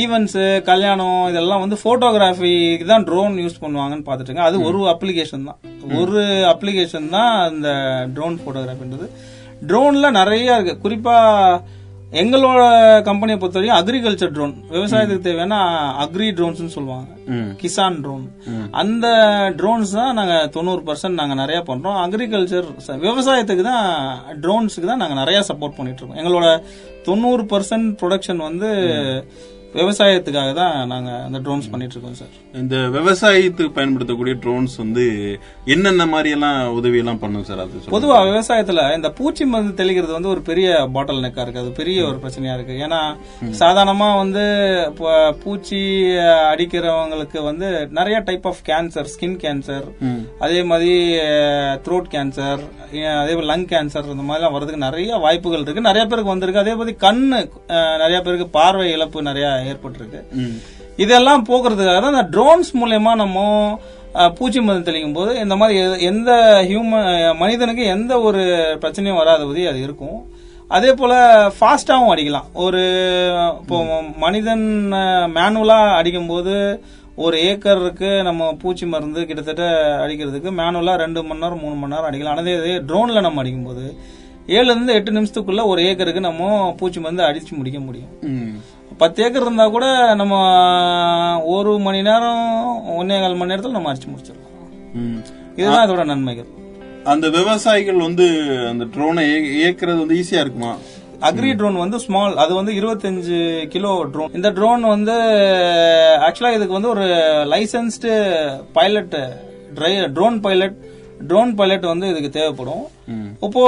ஈவெண்ட்ஸ் 0.02 0.38
கல்யாணம் 0.72 1.22
இதெல்லாம் 1.32 1.64
வந்து 1.66 1.80
போட்டோகிராஃபிக்கு 1.86 2.90
தான் 2.92 3.08
ட்ரோன் 3.12 3.40
யூஸ் 3.46 3.62
பண்ணுவாங்கன்னு 3.64 4.20
இருக்கேன். 4.26 4.48
அது 4.50 4.60
ஒரு 4.72 4.82
அப்ளிகேஷன் 4.96 5.48
தான். 5.52 5.60
ஒரு 6.02 6.26
அப்ளிகேஷன் 6.54 7.10
தான் 7.18 7.34
இந்த 7.56 7.72
ட்ரோன் 8.18 8.38
போட்டோகிராஃபின்றது 8.44 9.10
ட்ரோன்ல 9.72 10.08
நிறைய 10.22 10.56
இருக்கு. 10.58 10.78
குறிப்பா 10.86 11.18
எங்களோட 12.12 12.60
கம்பெனியை 13.08 13.38
பொறுத்த 13.40 13.58
வரைக்கும் 13.60 13.80
அக்ரிகல்ச்சர் 13.80 14.34
ட்ரோன் 14.36 14.54
விவசாயத்துக்கு 14.74 15.26
தேவையான 15.28 15.56
அக்ரி 16.04 16.28
ட்ரோன்ஸ்னு 16.38 16.76
சொல்லுவாங்க. 16.76 17.08
கிசான் 17.62 17.98
ட்ரோன் 18.04 18.26
அந்த 18.82 19.08
ட்ரோன்ஸ் 19.60 19.94
தான் 20.00 20.18
நாங்க 20.20 20.36
தொண்ணூறு 20.56 20.82
பர்சன்ட் 20.90 21.20
நாங்க 21.22 21.36
நிறைய 21.42 21.60
பண்றோம். 21.70 21.98
அக்ரிகல்ச்சர் 22.06 22.68
விவசாயத்துக்கு 23.06 23.66
தான் 23.72 23.88
ட்ரோன்ஸுக்கு 24.44 24.90
தான் 24.92 25.04
நாங்க 25.04 25.18
நிறைய 25.22 25.40
சப்போர்ட் 25.50 25.78
பண்ணிட்டு 25.78 26.02
இருக்கோம். 26.02 26.22
எங்களோட 26.24 26.48
தொண்ணூறு 27.10 27.44
பர்சன்ட் 27.54 27.90
ப்ரொடக்ஷன் 28.02 28.46
வந்து 28.50 28.70
விவசாயத்துக்காக 29.76 30.52
தான் 30.54 30.74
நாங்க 30.88 31.10
அந்த 31.24 31.40
ட்ரோன்ஸ் 31.42 31.70
பண்ணிட்டு 31.70 31.96
இருக்கோம் 31.96 32.18
சார் 32.18 32.34
இந்த 32.56 32.76
விவசாயத்துக்கு 32.96 33.76
பயன்படுத்தக்கூடிய 33.76 34.36
ட்ரோன்ஸ் 34.42 34.76
வந்து 34.78 35.06
என்னென்ன 35.68 36.06
மாதிரி 36.08 36.30
எல்லாம் 36.32 36.60
உதவி 36.76 36.98
எல்லாம் 36.98 37.22
பண்ணும் 37.22 37.46
சார் 37.46 37.60
அது 37.60 37.72
சொல்லுங்க. 37.74 37.94
பொதுவா 37.96 38.18
விவசாயத்துல 38.28 38.62
இந்த 38.96 39.10
பூச்சி 39.18 39.46
மருந்து 39.46 39.74
தெளிக்கிறது 39.78 40.14
வந்து 40.14 40.34
ஒரு 40.34 40.42
பெரிய 40.44 40.68
பாட்டில் 40.96 41.24
நெக்கா 41.26 41.44
இருக்கு. 41.44 41.64
அது 41.64 41.72
பெரிய 41.74 42.00
ஒரு 42.06 42.20
பிரச்சனையா 42.20 42.56
இருக்கு. 42.56 42.76
ஏன்னா 42.86 43.02
சாதாரணமா 43.60 44.10
வந்து 44.18 44.46
இப்போ 44.90 45.10
பூச்சி 45.44 45.82
அடிக்கிறவங்களுக்கு 46.50 47.40
வந்து 47.44 47.68
நிறைய 47.94 48.18
type 48.22 48.48
of 48.48 48.62
cancer 48.68 49.12
skin 49.14 49.38
cancer 49.42 49.88
அதே 50.40 50.62
மாதிரி 50.66 50.94
த்ரோட் 51.86 52.10
கேன்சர் 52.12 52.64
அதே 52.86 53.04
மாதிரி 53.32 53.48
லங் 53.50 53.68
கேன்சர் 53.70 54.12
இந்த 54.12 54.26
மாதிரிலாம் 54.26 54.56
வர்றதுக்கு 54.56 54.86
நிறைய 54.86 54.94
வாய்ப்புகள் 55.20 55.64
இருக்கு. 55.64 55.88
நிறைய 55.88 56.04
பேருக்கு 56.06 56.34
வந்திருக்கு. 56.34 56.64
அதே 56.64 56.76
மாதிரி 56.76 56.94
அஹ், 57.70 57.98
நிறைய 57.98 58.18
பேருக்கு 58.22 58.48
பார்வை 58.52 58.86
இழப்பு 58.92 59.22
நிறைய 59.24 59.48
ஏற்பட்டிருக்கு. 59.72 60.22
இதெல்லாம் 61.04 61.46
போக்குறதுக்காக 61.50 62.00
தான் 62.02 62.16
இந்த 62.16 62.28
ட்ரோன்ஸ் 62.36 62.72
மூலயமா 62.82 63.14
நம்ம 63.24 63.38
பூச்சி 64.38 64.60
மருந்து 64.66 64.88
தெளிக்கும் 64.90 65.18
போது 65.18 65.32
இந்த 65.44 65.56
மாதிரி 65.62 66.02
எந்த 66.10 66.32
ஹியூமன் 66.70 67.08
மனிதனுக்கு 67.42 67.86
எந்த 67.96 68.14
ஒரு 68.28 68.44
பிரச்சனையும் 68.82 69.22
வராதபடி 69.22 69.64
அது 69.72 69.80
இருக்கும். 69.88 70.20
அதே 70.76 70.92
போல 71.00 71.14
ஃபாஸ்டாகவும் 71.56 72.12
அடிக்கலாம். 72.14 72.48
ஒரு 72.66 72.84
இப்போ 73.62 73.78
மனிதன் 74.24 74.64
மேனுவலா 75.38 75.80
அடிக்கும் 75.98 76.32
போது 76.32 76.54
ஒரு 77.26 77.36
ஏக்கருக்கு 77.50 78.10
நம்ம 78.28 78.48
பூச்சி 78.62 78.86
மருந்து 78.94 79.20
கிட்டத்தட்ட 79.28 79.66
அடிக்கிறதுக்கு 80.04 80.50
மேனுவலா 80.62 80.96
ரெண்டு 81.04 81.20
மணி 81.28 81.44
நேரம் 81.44 81.62
மூணு 81.66 81.76
மணி 81.82 81.94
நேரம் 81.94 82.10
அடிக்கலாம். 82.10 82.40
அதே 82.42 82.56
இதே 82.62 82.78
ட்ரோன்ல 82.90 83.22
நம்ம 83.28 83.42
அடிக்கும்போது 83.44 83.86
ஏழுல 84.56 84.74
இருந்து 84.74 84.96
எட்டு 84.98 85.18
நிமிஷத்துக்குள்ள 85.18 85.62
ஒரு 85.74 85.84
ஏக்கருக்கு 85.90 86.28
நம்ம 86.30 86.50
பூச்சி 86.80 87.00
மருந்து 87.04 87.24
அடிச்சு 87.28 87.54
முடிக்க 87.60 87.80
முடியும். 87.86 88.12
பத்து 89.02 89.24
ஏக்கர் 89.24 89.46
இருந்தா 89.46 89.66
கூட 89.68 89.86
நம்ம 90.20 90.36
ஒரு 91.54 91.72
மணி 91.86 92.02
நேரம் 92.02 92.44
ஒன்னே 93.00 93.16
கால் 93.22 93.40
மணி 93.40 93.52
நேரத்துல 93.52 93.76
நம்ம 93.78 93.90
அடிச்சு 93.92 94.12
முடிச்சிடலாம். 94.12 94.54
இதுதான் 95.58 95.86
அதோட 95.86 96.04
நன்மைகள். 96.12 96.50
அந்த 97.14 97.26
விவசாயிகள் 97.30 98.00
வந்து 98.06 98.26
அந்த 98.70 98.86
ட்ரோனை 98.94 99.24
இயக்குறது 99.60 100.00
வந்து 100.04 100.20
ஈஸியா 100.22 100.44
இருக்குமா? 100.44 100.72
அக்ரி 101.28 101.52
ட்ரோன் 101.60 101.82
வந்து 101.84 101.98
ஸ்மால் 102.06 102.34
அது 102.44 102.54
வந்து 102.56 102.72
25 102.80 103.68
கிலோ 103.74 103.92
ட்ரோன் 104.14 104.34
இந்த 104.40 104.50
ட்ரோன் 104.58 104.84
வந்து 104.96 105.16
ஆக்சுவலா 106.28 106.56
இதுக்கு 106.58 106.78
வந்து 106.78 106.94
ஒரு 106.96 107.06
licensed 107.54 108.12
pilot 108.78 109.16
drone 110.18 110.40
pilot 110.48 110.78
drone 111.30 111.54
pilot 111.56 111.92
வந்து 111.94 112.08
இதுக்கு 112.10 112.30
தேவைப்படும். 112.30 112.86
இப்போ 113.46 113.64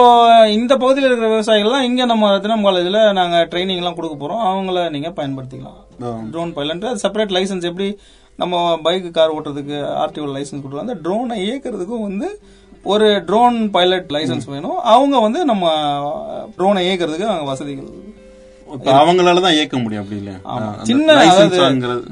இந்த 0.58 0.74
பகுதியில் 0.78 1.08
இருக்கிற 1.10 1.30
விவசாயிகள்லாம் 1.34 1.88
இங்க 1.88 2.06
நம்ம 2.06 2.30
ரத்தினம் 2.32 2.66
காலேஜ்ல 2.66 3.00
நாங்க 3.14 3.38
ட்ரைனிங் 3.52 3.82
எல்லாம் 3.82 3.96
கொடுக்க 3.96 4.16
போறோம். 4.22 4.44
அவங்கள 4.52 4.90
நீங்க 4.90 5.10
பயன்படுத்திக்கலாம். 5.10 5.82
ட்ரோன் 6.34 6.54
பைலட் 6.54 6.86
செப்பரேட் 7.04 7.36
லைசன்ஸ் 7.38 7.68
எப்படி 7.70 7.88
நம்ம 8.42 8.56
பைக் 8.86 9.14
கார் 9.14 9.34
ஓட்டுறதுக்கு 9.36 9.78
ஆர்டிஓ 10.04 10.28
லைசன்ஸ் 10.36 10.62
கொடுக்குறோம் 10.64 10.86
அந்த 10.86 10.96
ட்ரோனை 11.06 11.38
இயக்கிறதுக்கும் 11.48 12.06
வந்து 12.10 12.30
ஒரு 12.84 13.08
ட்ரோன் 13.30 13.58
பைலட் 13.76 14.12
லைசன்ஸ் 14.16 14.48
வேணும். 14.54 14.78
அவங்க 14.96 15.20
வந்து 15.20 15.40
நம்ம 15.46 15.66
ட்ரோனை 16.58 16.84
இயக்கிறதுக்கு 16.90 17.46
வசதிகள் 17.46 17.90
அவங்களால 19.00 19.42
தான் 19.46 19.56
இயக்க 19.58 19.76
முடியும் 19.84 20.02
அப்படி 20.04 20.20
இல்ல 20.22 20.32
சின்ன. 20.90 21.16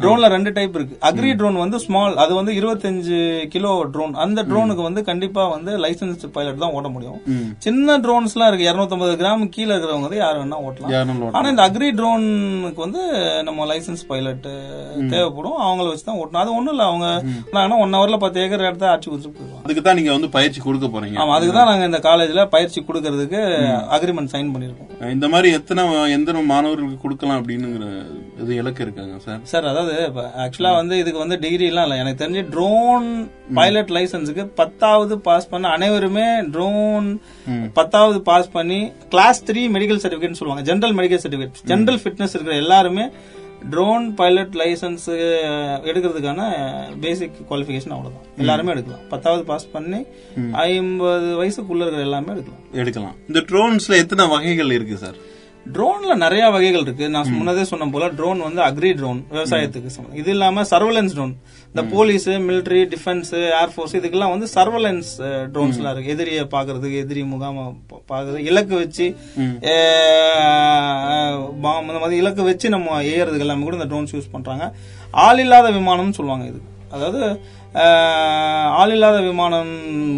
ட்ரோன்ல 0.03 0.27
ரெண்டு 0.35 0.51
டைப் 0.57 0.75
இருக்கு. 0.77 0.95
அக்ரி 1.09 1.31
ட்ரோன் 1.39 1.57
வந்து 1.63 1.77
ஸ்மால் 1.85 2.15
அது 2.23 2.33
வந்து 2.39 2.51
25 2.59 3.19
கிலோ 3.53 3.71
ட்ரோன் 3.95 4.13
அந்த 4.25 4.39
ட்ரோனுக்கு 4.49 4.83
வந்து 4.87 5.01
கண்டிப்பா 5.09 5.43
வந்து 5.55 5.71
லைசன்ஸ் 5.85 6.25
பைலட் 6.37 6.61
தான் 6.63 6.75
ஓட்ட 6.77 6.89
முடியும். 6.95 7.19
சின்ன 7.65 7.97
ட்ரோன்ஸ் 8.05 8.35
எல்லாம் 8.35 8.49
இருக்கு. 8.51 8.67
250 8.71 9.17
கிராம் 9.21 9.43
கீழே 9.55 9.71
இருக்கிறவங்க 9.73 10.07
வந்து 10.07 10.21
யார் 10.23 10.39
வேணா 10.41 10.59
ஓட்டலாம். 10.67 11.33
ஆனா 11.37 11.47
இந்த 11.53 11.63
அக்ரி 11.67 11.89
ட்ரோனுக்கு 11.99 12.81
வந்து 12.85 13.03
நம்ம 13.49 13.67
லைசன்ஸ் 13.71 14.05
பைலட் 14.11 14.47
தேவைப்படும். 15.13 15.57
அவங்கள 15.67 15.87
வச்சு 15.91 16.07
தான் 16.09 16.19
ஓட்டணும். 16.21 16.43
அது 16.43 16.55
ஒண்ணும் 16.59 16.73
இல்ல. 16.75 16.85
அவங்க 16.91 17.07
நாங்கன்னா 17.55 17.79
ஒன் 17.85 17.97
ஹவர்ல 17.99 18.19
பத்து 18.25 18.43
ஏக்கர் 18.45 18.67
இடத்த 18.69 18.91
ஆட்சி 18.93 19.07
கொடுத்துட்டு 19.09 19.37
போயிடுவாங்க. 19.39 19.65
அதுக்கு 19.65 19.85
தான் 19.87 19.99
நீங்க 20.01 20.11
வந்து 20.17 20.31
பயிற்சி 20.37 20.59
கொடுக்க 20.67 20.87
போறீங்க. 20.95 21.19
ஆமா. 21.23 21.35
அதுக்கு 21.37 21.55
தான் 21.59 21.69
நாங்க 21.71 21.85
இந்த 21.91 22.01
காலேஜ்ல 22.09 22.47
பயிற்சி 22.55 22.79
கொடுக்கறதுக்கு 22.89 23.41
அக்ரிமெண்ட் 23.97 24.33
சைன் 24.35 24.51
பண்ணிருக்கோம் 24.55 25.13
இந்த 25.15 25.27
மாதிரி 25.35 25.49
எத்தனை 25.59 25.81
எந்த 26.45 26.53
மாணவர்களுக்கு 26.53 27.03
கொடுக்கலாம் 27.03 27.39
அப்படின்னுங்கிற 27.39 27.85
இது 28.41 28.51
இலக்கு 28.61 28.81
இருக்காங்க 28.85 29.15
சார். 29.25 29.39
சார் 29.51 29.67
அதாவது 29.71 29.93
ஆக்சுவலா 30.43 30.71
வந்து 30.79 30.95
இதுக்கு 31.01 31.23
வந்து 31.23 31.37
டிகிரி 31.45 31.65
எல்லாம் 31.71 31.85
இல்ல. 31.87 31.95
எனக்கு 32.01 32.21
தெரிஞ்சு 32.23 32.41
ட்ரோன் 32.55 33.07
பைலட் 33.59 33.93
லைசன்ஸுக்கு 33.97 34.43
பத்தாவது 34.59 35.15
பாஸ் 35.27 35.49
பண்ண 35.53 35.71
அனைவருமே 35.77 36.27
ட்ரோன் 36.55 37.07
பத்தாவது 37.79 38.19
பாஸ் 38.29 38.51
பண்ணி 38.57 38.79
கிளாஸ் 39.13 39.41
த்ரீ 39.49 39.63
மெடிக்கல் 39.77 40.03
சர்டிபிகேட் 40.03 40.39
சொல்லுவாங்க. 40.41 40.65
General 40.69 40.97
medical 40.99 41.23
certificate 41.25 41.65
general 41.73 41.99
fitness 42.03 42.35
இருக்கிற 42.37 42.55
எல்லாருமே 42.65 43.05
ட்ரோன் 43.73 44.07
பைலட் 44.17 44.55
லைசன்ஸ் 44.61 45.05
எடுக்கிறதுக்கான 45.89 46.41
பேசிக் 47.03 47.37
குவாலிஃபிகேஷன் 47.49 47.93
அவ்வளவுதான். 47.95 48.25
எல்லாருமே 48.41 48.73
எடுக்கலாம். 48.73 49.05
பத்தாவது 49.13 49.43
பாஸ் 49.51 49.71
பண்ணி 49.75 50.01
ஐம்பது 50.65 51.29
வயசுக்குள்ள 51.39 51.83
இருக்கிற 51.85 52.03
எல்லாமே 52.09 52.33
எடுக்கலாம். 52.35 52.65
எடுக்கலாம். 52.83 53.15
இந்த 53.29 53.41
ட்ரோன்ஸ்ல 53.51 54.01
எத்தனை 54.03 54.25
வகைகள் 54.35 54.75
இருக்கு 54.77 54.97
சார்? 55.05 55.17
ட்ரோன்ல 55.75 56.13
நிறைய 56.23 56.43
வகைகள் 56.55 56.83
இருக்கு. 56.85 57.05
நான் 57.13 57.29
முன்னதே 57.37 57.63
சொன்ன 57.69 57.87
போல 57.93 58.07
ட்ரோன் 58.17 58.41
வந்து 58.45 58.61
அக்ரி 58.65 58.89
ட்ரோன் 58.99 59.19
விவசாயத்துக்கு 59.35 60.17
இது 60.21 60.29
இல்லாம 60.35 60.63
சர்வலன்ஸ் 60.71 61.15
ட்ரோன் 61.17 61.33
இந்த 61.69 61.83
police 61.93 62.27
military 62.47 62.81
defence 62.93 63.31
air force 63.61 63.95
இதுக்கெல்லாம் 63.99 64.33
வந்து 64.33 64.47
சர்வலன்ஸ் 64.55 65.09
ட்ரோன்ஸ் 65.53 65.79
எல்லாம் 65.79 65.93
இருக்கு. 65.95 66.13
எதிரியை 66.15 66.43
பாக்குறதுக்கு 66.53 67.01
எதிரி 67.05 67.23
முகாம 67.31 67.65
பாக்குறது 68.11 68.41
இலக்கு 68.49 68.75
வச்சு 68.83 69.07
பாம் 71.65 71.89
இந்த 71.89 71.99
மாதிரி 72.03 72.21
இலக்கு 72.23 72.43
வச்சு 72.49 72.69
நம்ம 72.75 73.01
ஏறதுக்கு 73.15 73.47
எல்லாமே 73.47 73.67
கூட 73.67 73.77
இந்த 73.79 73.89
ட்ரோன்ஸ் 73.93 74.15
யூஸ் 74.17 74.33
பண்றாங்க. 74.35 74.67
ஆள் 75.25 75.41
இல்லாத 75.45 75.71
விமானம்னு 75.79 76.17
சொல்லுவாங்க 76.19 76.45
இது. 76.51 76.61
அதாவது 76.95 77.21
ஆள் 78.81 78.93
இல்லாத 78.95 79.17
விமானம் 79.29 79.73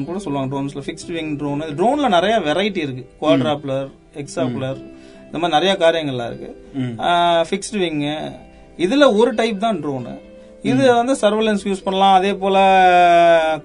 கூட 0.09 0.17
சொல்லுவாங்க 0.25 0.49
ட்ரோன்ஸ்ல 0.53 0.83
ஃபிக்ஸ்ட் 0.87 1.13
விங் 1.15 1.31
ட்ரோன் 1.39 1.63
ட்ரோன்ல 1.79 2.09
நிறைய 2.17 2.35
வெரைட்டி 2.49 2.81
இருக்கு. 2.85 3.05
குவாட்ராப்ளர் 3.21 3.87
எக்ஸாப்ளர் 4.23 4.77
இந்த 5.27 5.37
மாதிரி 5.39 5.55
நிறைய 5.57 5.73
காரியங்கள்லாம் 5.83 6.29
இருக்கு. 6.31 6.49
ஃபிக்ஸ்டு 7.47 7.83
விங்கு 7.83 8.15
இதுல 8.85 9.05
ஒரு 9.19 9.31
டைப் 9.41 9.65
தான் 9.65 9.81
ட்ரோனு 9.83 10.13
இது 10.69 10.83
வந்து 10.99 11.13
சர்வலன்ஸ் 11.21 11.63
யூஸ் 11.67 11.83
பண்ணலாம். 11.85 12.15
அதே 12.19 12.31
போல 12.41 12.57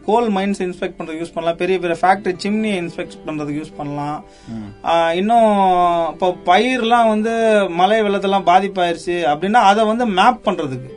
கோல் 0.09 0.29
மைன்ஸ் 0.37 0.61
இன்ஸ்பெக்ட் 0.65 0.97
பண்றதுக்கு 0.99 1.23
யூஸ் 1.23 1.35
பண்ணலாம். 1.37 1.59
பெரிய 1.63 1.77
பெரிய 1.83 1.97
ஃபேக்டரி 2.03 2.35
சிம்னி 2.45 2.73
இன்ஸ்பெக்ட் 2.81 3.17
பண்றதுக்கு 3.29 3.61
யூஸ் 3.61 3.79
பண்ணலாம். 3.79 4.19
இன்னும் 5.21 5.53
இப்போ 6.13 6.29
பயிர்லாம் 6.51 7.11
வந்து 7.15 7.33
மழை 7.81 7.99
வெள்ளத்தெல்லாம் 8.07 8.49
பாதிப்பாயிருச்சு 8.51 9.17
அப்படின்னா 9.33 9.63
அதை 9.71 9.85
வந்து 9.93 10.07
மேப் 10.19 10.45
பண்றதுக்கு. 10.49 10.93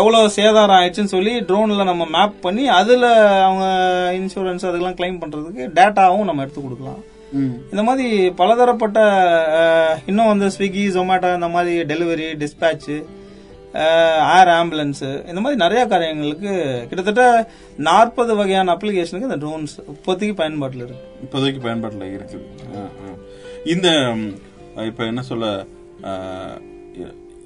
எவ்வளவு 0.00 0.34
சேதாரம் 0.36 0.76
ஆயிடுச்சுன்னு 0.78 1.14
சொல்லி 1.16 1.34
ட்ரோன்ல 1.48 1.84
நம்ம 1.90 2.04
மேப் 2.16 2.38
பண்ணி 2.46 2.66
அதுல 2.78 3.06
அவங்க 3.48 3.66
இன்சூரன்ஸ் 4.20 4.66
அதுக்கெல்லாம் 4.68 5.00
கிளைம் 5.00 5.20
பண்றதுக்கு 5.24 5.64
டேட்டாவும் 5.78 6.28
நம்ம 6.28 6.44
எடுத்து 6.46 6.62
கொடுக்கலாம். 6.62 7.02
இந்த 7.70 7.82
மாதிரி 7.82 8.30
பலதரப்பட்ட 8.30 9.00
இன்னும் 10.06 10.30
வந்து 10.32 10.46
ஸ்விக்கி 10.46 10.82
ஜொமேட்டோ 10.96 11.34
இந்த 11.34 11.48
மாதிரி 11.48 11.94
டெலிவரி 11.94 12.28
டிஸ்பேட்ச் 12.42 12.90
ஏர் 14.34 14.50
ஆம்புலன்ஸ் 14.58 15.28
இந்த 15.28 15.40
மாதிரி 15.40 15.60
நிறைய 15.62 15.86
காரியங்களுக்கு 15.86 16.50
கிட்டத்தட்ட 16.88 17.50
நாற்பது 17.76 18.36
வகையான 18.36 18.74
அப்ளிகேஷனுக்கு 18.74 19.28
இந்த 19.30 19.36
ட்ரோன்ஸ் 19.36 19.74
இப்போதைக்கு 19.94 20.34
பயன்பாட்டில் 20.34 20.84
இருக்கு. 20.84 21.06
இப்போதைக்கு 21.24 21.64
பயன்பாட்டுல 21.66 22.06
இருக்குது. 22.16 22.46
இந்த 23.64 23.88
இப்ப 24.86 25.04
என்ன 25.04 25.22
சொல்ல 25.22 25.46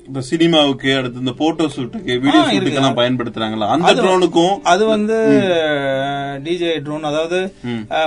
இப்ப 0.08 0.20
சினிமாவுக்கு 0.28 0.90
அடுத்து 0.98 1.22
இந்த 1.22 1.32
போட்டோ 1.40 1.64
ஷூட்டுக்கு 1.72 2.12
வீடியோ. 2.22 2.42
ஷூட்டுக்கு 2.50 2.78
எல்லாம் 2.80 2.98
பயன்படுத்துறாங்களா? 3.00 3.66
அந்த 3.74 3.92
ட்ரோனுக்கும் 4.04 4.54
அது 4.72 4.84
வந்து 4.92 5.16
டிஜே 6.44 6.70
ட்ரோன் 6.86 7.08
அதாவது 7.10 7.38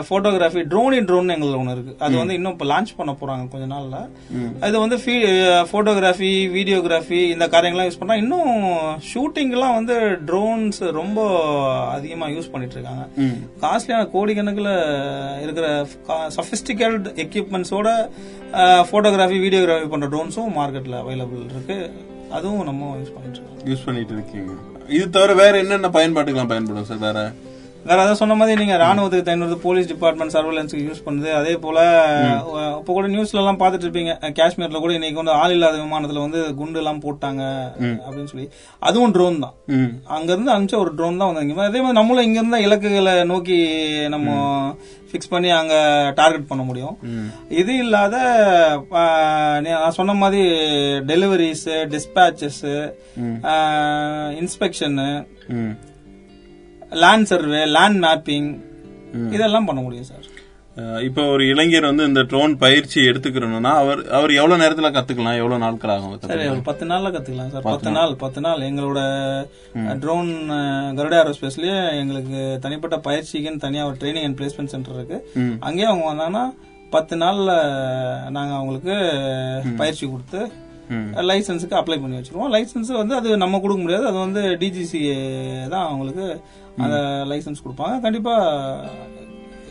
போட்டோகிராஃபி 0.09 0.61
ட்ரோனி 0.71 0.99
ட்ரோன் 1.09 1.33
எங்களுக்கு 1.35 1.59
ஒன்று 1.61 1.75
இருக்கு. 1.75 1.93
அது 2.05 2.15
வந்து 2.21 2.37
இன்னும் 2.37 2.55
இப்போ 2.55 2.67
லான்ச் 2.71 2.95
பண்ண 2.99 3.13
போறாங்க 3.21 3.45
கொஞ்ச 3.53 3.67
நாள்ல. 3.73 3.99
அது 4.67 4.75
வந்து 4.83 4.97
போட்டோகிராஃபி 5.73 6.31
வீடியோகிராஃபி 6.57 7.21
இந்த 7.35 7.47
காரியங்கள்லாம் 7.55 7.89
யூஸ் 7.89 8.01
பண்ணா 8.01 8.17
இன்னும் 8.23 8.51
ஷூட்டிங்லாம் 9.11 9.77
வந்து 9.79 9.97
ட்ரோன்ஸ் 10.31 10.81
ரொம்ப 10.99 11.19
அதிகமா 11.97 12.27
யூஸ் 12.35 12.51
பண்ணிட்டு 12.55 12.77
இருக்காங்க 12.79 13.05
காஸ்ட்லியான 13.65 14.09
கோடிக்கணக்கில் 14.15 14.73
இருக்கிற 15.45 15.67
சஃபிஸ்டிகேட் 16.39 17.07
எக்யூப்மெண்ட்ஸோட 17.25 17.89
போட்டோகிராஃபி 18.91 19.37
வீடியோகிராஃபி 19.45 19.89
பண்ற 19.91 20.07
ட்ரோன்ஸும் 20.15 20.55
மார்க்கெட்ல 20.59 20.95
அவைலபிள் 21.03 21.45
இருக்கு. 21.51 21.77
அதுவும் 22.31 22.63
நம்ம 22.63 22.97
யூஸ் 22.97 23.13
பண்ணிட்டு 23.15 23.39
இருக்கோம். 23.39 23.75
யூஸ் 23.75 23.85
பண்ணிட்டு 23.85 24.13
இருக்கீங்க. 24.13 24.51
இது 24.87 25.09
தவிர 25.09 25.33
வேற 25.33 25.57
என்னென்ன 25.57 25.87
பயன்பாட்டுக்கெல்லாம் 25.87 26.47
பயன்படும் 26.47 26.83
சார்? 26.83 26.97
வேற 26.97 27.31
வேற 27.87 27.97
அதான் 28.01 28.19
சொன்ன 28.19 28.35
மாதிரி 28.39 28.59
நீங்க 28.61 28.75
ராணுவத்துக்கு 28.81 29.25
தயன்படுது 29.27 29.55
போலீஸ் 29.65 29.87
டிபார்ட்மெண்ட் 29.91 30.33
சர்வேலன்ஸுக்கு 30.35 30.85
யூஸ் 30.89 31.03
பண்ணுது 31.05 31.29
அதே 31.39 31.53
போல 31.63 31.77
இப்ப 32.79 32.93
கூட 32.97 33.05
நியூஸ்ல 33.13 33.41
எல்லாம் 33.41 33.59
பாத்துட்டு 33.61 33.85
இருப்பீங்க. 33.87 34.13
காஷ்மீர்ல 34.39 34.81
கூட 34.83 34.93
இன்னைக்கு 34.97 35.21
வந்து 35.21 35.35
ஆள் 35.39 35.55
இல்லாத 35.55 35.79
விமானத்துல 35.83 36.23
வந்து 36.25 36.41
குண்டு 36.59 36.81
எல்லாம் 36.81 37.01
போட்டாங்க 37.05 37.41
அப்படின்னு 38.05 38.31
சொல்லி. 38.33 38.47
அதுவும் 38.89 39.13
ட்ரோன் 39.17 39.43
தான். 39.45 39.55
அங்க 40.15 40.29
இருந்து 40.35 40.53
அனுப்பிச்ச 40.55 40.77
ஒரு 40.83 40.93
ட்ரோன் 40.99 41.19
தான் 41.21 41.31
வந்தாங்க 41.31 41.67
அதே 41.69 41.81
மாதிரி 41.83 41.99
நம்மளும் 41.99 42.27
இங்க 42.29 42.39
இருந்தா 42.41 42.63
இலக்குகளை 42.67 43.15
நோக்கி 43.33 43.59
நம்ம 44.15 44.29
ஃபிக்ஸ் 45.11 45.31
பண்ணி 45.35 45.49
அங்க 45.59 45.75
டார்கெட் 46.19 46.49
பண்ண 46.49 46.63
முடியும். 46.67 46.97
இது 47.61 47.71
இல்லாத 47.83 48.15
நான் 49.65 49.97
சொன்ன 49.99 50.19
மாதிரி 50.23 50.43
டெலிவரிஸ் 51.11 51.69
டிஸ்பேச்சஸ் 51.95 52.65
இன்ஸ்பெக்ஷனு. 54.41 55.09
லேண்ட் 56.91 57.25
சர்வே 57.25 57.65
லேண்ட் 57.65 58.03
மேப்பிங் 58.03 58.49
இதெல்லாம் 59.31 59.65
பண்ண 59.65 59.81
முடியும் 59.81 60.09
சார் 60.11 60.27
இப்ப 61.03 61.23
ஒரு 61.25 61.47
இளைஞர் 61.47 61.85
வந்து 61.85 62.03
இந்த 62.03 62.21
ட்ரோன் 62.21 62.57
பயிற்சி 62.57 63.01
எடுத்துக்கிறோம்னா 63.01 63.71
அவர் 63.81 64.09
அவர் 64.09 64.31
எவ்வளவு 64.31 64.61
நேரத்துல 64.63 64.89
கத்துக்கலாம்? 64.93 65.39
எவ்வளவு 65.41 65.57
நாட்கள் 65.57 65.89
ஆகும் 65.89 66.19
சரி? 66.19 66.47
ஒரு 66.47 66.61
பத்து 66.61 66.85
நாள்ல 66.85 67.11
கத்துக்கலாம் 67.15 67.49
சார் 67.49 67.61
பத்து 67.61 67.91
நாள். 67.91 68.15
பத்து 68.15 68.41
நாள். 68.41 68.59
எங்களோட 68.59 68.99
ட்ரோன் 69.99 70.29
கருட 70.97 71.13
ஏரோஸ்பேஸ்லயே 71.21 71.99
எங்களுக்கு 71.99 72.57
தனிப்பட்ட 72.61 72.97
பயிற்சிக்குன்னு 73.09 73.63
தனியா 73.65 73.85
ஒரு 73.85 73.97
ட்ரைனிங் 73.99 74.23
அண்ட் 74.23 74.39
பிளேஸ்மெண்ட் 74.39 74.73
சென்டர் 74.75 74.93
இருக்கு. 74.93 75.19
அங்கேயே 75.59 75.87
அவங்க 75.87 76.07
வந்தாங்கன்னா 76.11 76.45
பத்து 76.89 77.15
நாள்ல 77.15 77.51
நாங்க 78.29 78.53
அவங்களுக்கு 78.53 78.95
பயிற்சி 79.77 80.09
கொடுத்து. 80.09 80.51
லைசன்ஸுக்கு 81.31 81.79
அப்ளை 81.79 81.97
பண்ணி 82.01 82.19
வச்சிருவோம். 82.19 82.51
லைசன்ஸ் 82.55 82.91
வந்து 83.01 83.15
அது 83.19 83.37
நம்ம 83.43 83.59
கொடுக்க 83.63 83.81
முடியாது. 83.83 84.05
அது 84.11 84.17
வந்து 84.25 84.43
டிஜிசி 84.63 85.01
தான் 85.73 85.87
அவங்களுக்கு 85.87 86.27
அந்த 86.83 86.97
லைசன்ஸ் 87.31 87.63
கொடுப்பாங்க. 87.65 87.97
கண்டிப்பா 88.05 88.35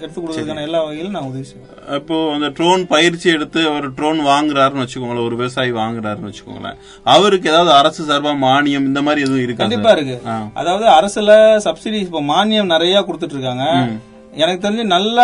எடுத்து 0.04 0.18
கொடுக்கறதுக்கான 0.18 0.62
எல்லா 0.66 0.78
வகையிலும் 0.84 1.16
நான் 1.16 1.26
உதவி 1.30 1.46
செய்வேன். 1.48 1.72
இப்போ 1.98 2.16
அந்த 2.34 2.48
ட்ரோன் 2.58 2.82
பயிற்சி 2.92 3.26
எடுத்து 3.36 3.60
அவர் 3.70 3.86
ட்ரோன் 3.98 4.20
வாங்குறாருன்னு 4.28 4.84
வச்சுக்கோங்களேன். 4.84 5.26
ஒரு 5.28 5.36
விவசாயி 5.40 5.72
வாங்குறாருன்னு 5.80 6.30
வச்சுக்கோங்களேன். 6.30 6.78
அவருக்கு 7.14 7.50
ஏதாவது 7.52 7.72
அரசு 7.80 8.06
சார்பா 8.10 8.32
மானியம் 8.46 8.86
இந்த 8.90 9.00
மாதிரி 9.08 9.24
எதுவும் 9.26 9.44
இருக்கா 9.44 9.64
கண்டிப்பா? 9.64 9.92
இருக்கு. 9.96 10.16
அதாவது 10.60 10.86
அரசுல 10.98 11.36
சப்சிடி 11.66 12.00
இப்ப 12.06 12.22
மானியம் 12.32 12.72
நிறைய 12.74 13.02
கொடுத்துட்டு 13.08 13.36
இருக்காங்க 13.38 13.66
எனக்கு 14.40 14.64
தெரிஞ்சு 14.64 14.86
நல்ல 14.96 15.20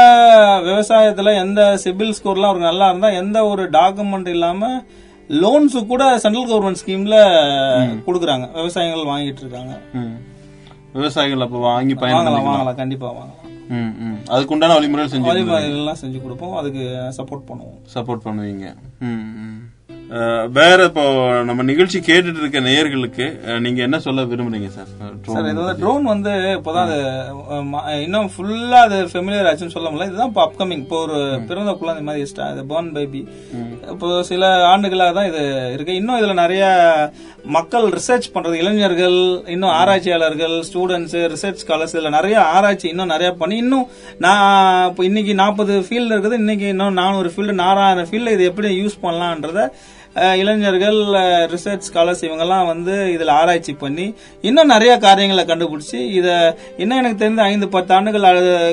விவசாயத்துல 0.69 1.35
எந்த 1.45 1.62
சிபில் 1.83 2.17
ஸ்கோர்லாம் 2.19 2.50
அவருக்கு 2.50 2.71
நல்லா 2.71 2.87
இருந்தா 2.91 3.11
எந்த 3.23 3.38
ஒரு 3.53 3.65
டாக்குமெண்ட் 3.79 4.31
இல்லாம 4.37 4.71
லோன்ஸ் 5.28 5.87
கூட 5.87 6.18
சென்ட்ரல் 6.18 6.50
கவர்மெண்ட் 6.50 6.76
ஸ்கீம்ல 6.87 7.16
கொடுக்குறாங்க. 8.06 8.52
விவசாயிகள் 8.52 9.00
வாங்கிட்டு 9.00 9.38
இருக்காங்க. 9.38 9.80
விவசாயிகள் 10.92 11.40
அப்ப 11.40 11.59
வாங்கி 11.59 11.95
பயன்படுத்தலாம் 11.95 12.47
வாங்கலாம் 12.49 12.75
கண்டிப்பா 12.75 13.12
வாங்கலாம். 13.12 13.68
ம். 13.68 14.18
அதுக்குண்டான 14.26 14.68
வழிமுறைகள் 14.68 15.18
செஞ்சு 15.18 15.23
வழிமுறைகள் 15.23 15.71
எல்லாம் 15.71 15.97
செஞ்சு 16.02 16.23
கொடுப்போம். 16.23 16.54
அதுக்கு 16.54 17.12
சப்போர்ட் 17.17 17.50
பண்ணுவோம். 17.50 17.78
சப்போர்ட் 17.95 18.21
பண்ணுவீங்க. 18.25 18.75
ம், 18.99 19.66
வேற 20.56 20.78
இப்போ 20.88 21.04
நம்ம 21.47 21.62
நிகழ்ச்சி 21.69 21.99
கேட்டுட்டு 22.00 22.40
இருக்க 22.40 22.58
நேயர்களுக்கு 22.62 23.25
நீங்க 23.60 23.80
என்ன 23.82 23.99
சொல்ல 24.00 24.25
விரும்புறீங்க 24.25 24.69
சார்? 24.75 24.90
drone 25.16 25.32
சார் 25.32 25.49
இது 25.49 25.58
வந்து? 25.60 25.75
ட்ரோன் 25.80 26.04
வந்து 26.10 26.32
இப்போதான் 26.52 26.84
அது 26.86 26.99
இன்னும் 28.04 28.28
ஃபுல்லா 28.34 28.80
அது 28.82 28.99
ஃபெமிலியர் 29.10 29.49
ஆச்சுன்னு 29.50 29.75
சொல்ல 29.75 29.88
முடியல. 29.88 30.08
இதுதான் 30.10 30.30
இப்போ 30.30 30.42
அப்கமிங் 30.45 30.82
இப்போ 30.84 30.99
ஒரு 31.00 31.16
பிறந்த 31.49 31.73
குழந்தை 31.80 32.02
மாதிரி 32.04 32.28
ஸ்டா- 32.30 32.50
இது 32.52 32.64
பார்ன் 32.69 32.92
பேபி 32.97 33.23
இப்போ 33.95 34.10
சில 34.30 34.42
ஆண்டுகளாக 34.71 35.12
தான் 35.12 35.28
இது 35.30 35.42
இருக்கு. 35.75 35.99
இன்னும் 36.00 36.19
இதுல 36.19 36.36
நிறைய 36.40 36.62
மக்கள் 37.50 37.84
ரிசர்ச் 37.97 38.32
பண்றது 38.34 38.60
இளைஞர்கள் 38.62 39.19
இன்னும் 39.54 39.75
ஆராய்ச்சியாளர்கள் 39.76 40.56
ஸ்டூடெண்ட்ஸ் 40.69 41.19
ரிசர்ச் 41.34 41.60
ஸ்காலர்ஸ் 41.62 41.97
இதுல 41.97 42.10
நிறைய 42.16 42.36
ஆராய்ச்சி 42.54 42.88
இன்னும் 42.90 43.12
நிறைய 43.14 43.30
பண்ணி 43.36 43.58
இன்னும் 43.64 43.86
நான் 44.21 44.47
இப்போ 44.90 45.04
இன்னைக்கு 45.04 45.34
நாற்பது 45.42 45.75
ஃபீல்டு 45.86 46.14
இருக்குது 46.14 46.40
இன்னைக்கு 46.42 46.69
இன்னும் 46.69 46.99
நானூறு 46.99 47.30
ஃபீல்டு 47.34 47.60
நாலாயிரம் 47.60 48.10
ஃபீல்டு 48.10 48.34
இது 48.36 48.50
எப்படி 48.50 48.71
யூஸ் 48.80 49.02
பண்ணலான்றத 49.04 49.60
இளைஞர்கள் 50.41 50.99
ரிசர்ச் 51.55 51.87
ஸ்காலர்ஸ் 51.89 52.23
இவங்கெல்லாம் 52.26 52.67
வந்து 52.67 53.13
இதில் 53.13 53.33
ஆராய்ச்சி 53.39 53.73
பண்ணி 53.73 54.15
இன்னும் 54.41 54.73
நிறைய 54.75 54.99
காரியங்களை 54.99 55.45
கண்டுபிடிச்சி 55.45 55.99
இதை 56.19 56.37
இன்னும் 56.76 56.99
எனக்கு 56.99 57.21
தெரிந்த 57.23 57.43
ஐந்து 57.43 57.69
பத்து 57.69 57.95
ஆண்டுகள் 57.95 58.26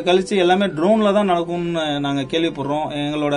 கழித்து 0.03 0.38
எல்லாமே 0.38 0.65
ட்ரோனில் 0.65 1.13
தான் 1.13 1.32
நடக்கும்னு 1.34 1.99
நாங்கள் 1.99 2.29
கேள்விப்படுறோம். 2.34 2.88
எங்களோட 3.03 3.36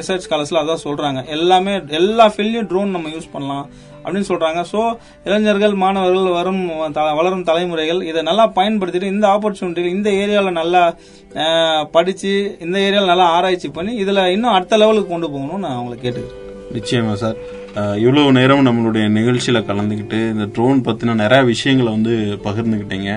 ரிசர்ச் 0.00 0.26
ஸ்காலர்ஸில் 0.26 0.62
அதான் 0.62 0.84
சொல்கிறாங்க 0.88 1.22
எல்லாமே 1.26 1.80
எல்லா 2.00 2.26
ஃபீல்டையும் 2.28 2.70
ட்ரோன் 2.72 2.94
நம்ம 2.96 3.08
யூஸ் 3.08 3.32
பண்ணலாம். 3.32 3.66
அப்படின்னு 4.04 4.28
சொல்றாங்க. 4.30 4.60
ஸோ 4.72 4.80
இளைஞர்கள் 5.28 5.74
மாணவர்கள் 5.84 6.36
வரும் 6.38 6.62
வளரும் 7.20 7.46
தலைமுறைகள் 7.50 8.00
இதை 8.10 8.22
நல்லா 8.30 8.46
பயன்படுத்திட்டு 8.58 9.12
இந்த 9.14 9.26
ஆப்பர்ச்சுனிட்டிகள் 9.34 9.96
இந்த 9.98 10.10
ஏரியாவில் 10.22 10.58
நல்லா 10.60 10.82
படிச்சு 11.96 12.32
இந்த 12.66 12.76
ஏரியாவில் 12.86 13.12
நல்லா 13.14 13.26
ஆராய்ச்சி 13.38 13.70
பண்ணி 13.78 13.94
இதில் 14.04 14.30
இன்னும் 14.36 14.54
அடுத்த 14.56 14.80
லெவலுக்கு 14.82 15.12
கொண்டு 15.14 15.30
போகணும்னு 15.34 15.64
நான் 15.66 15.78
அவங்களை 15.78 15.98
கேட்டுக்கிறேன். 16.04 16.38
நிச்சயமா 16.78 17.14
சார் 17.24 17.38
இவ்வளவு 18.04 18.32
நேரம் 18.36 18.66
நம்மளுடைய 18.66 19.04
நிகழ்ச்சியில 19.18 19.58
கலந்துக்கிட்டு 19.68 20.18
இந்த 20.32 20.46
ட்ரோன் 20.56 20.82
பத்தின 20.86 21.14
நிறைய 21.20 21.42
விஷயங்களை 21.52 21.90
வந்து 21.96 22.14
பகிர்ந்துக்கிட்டீங்க. 22.46 23.10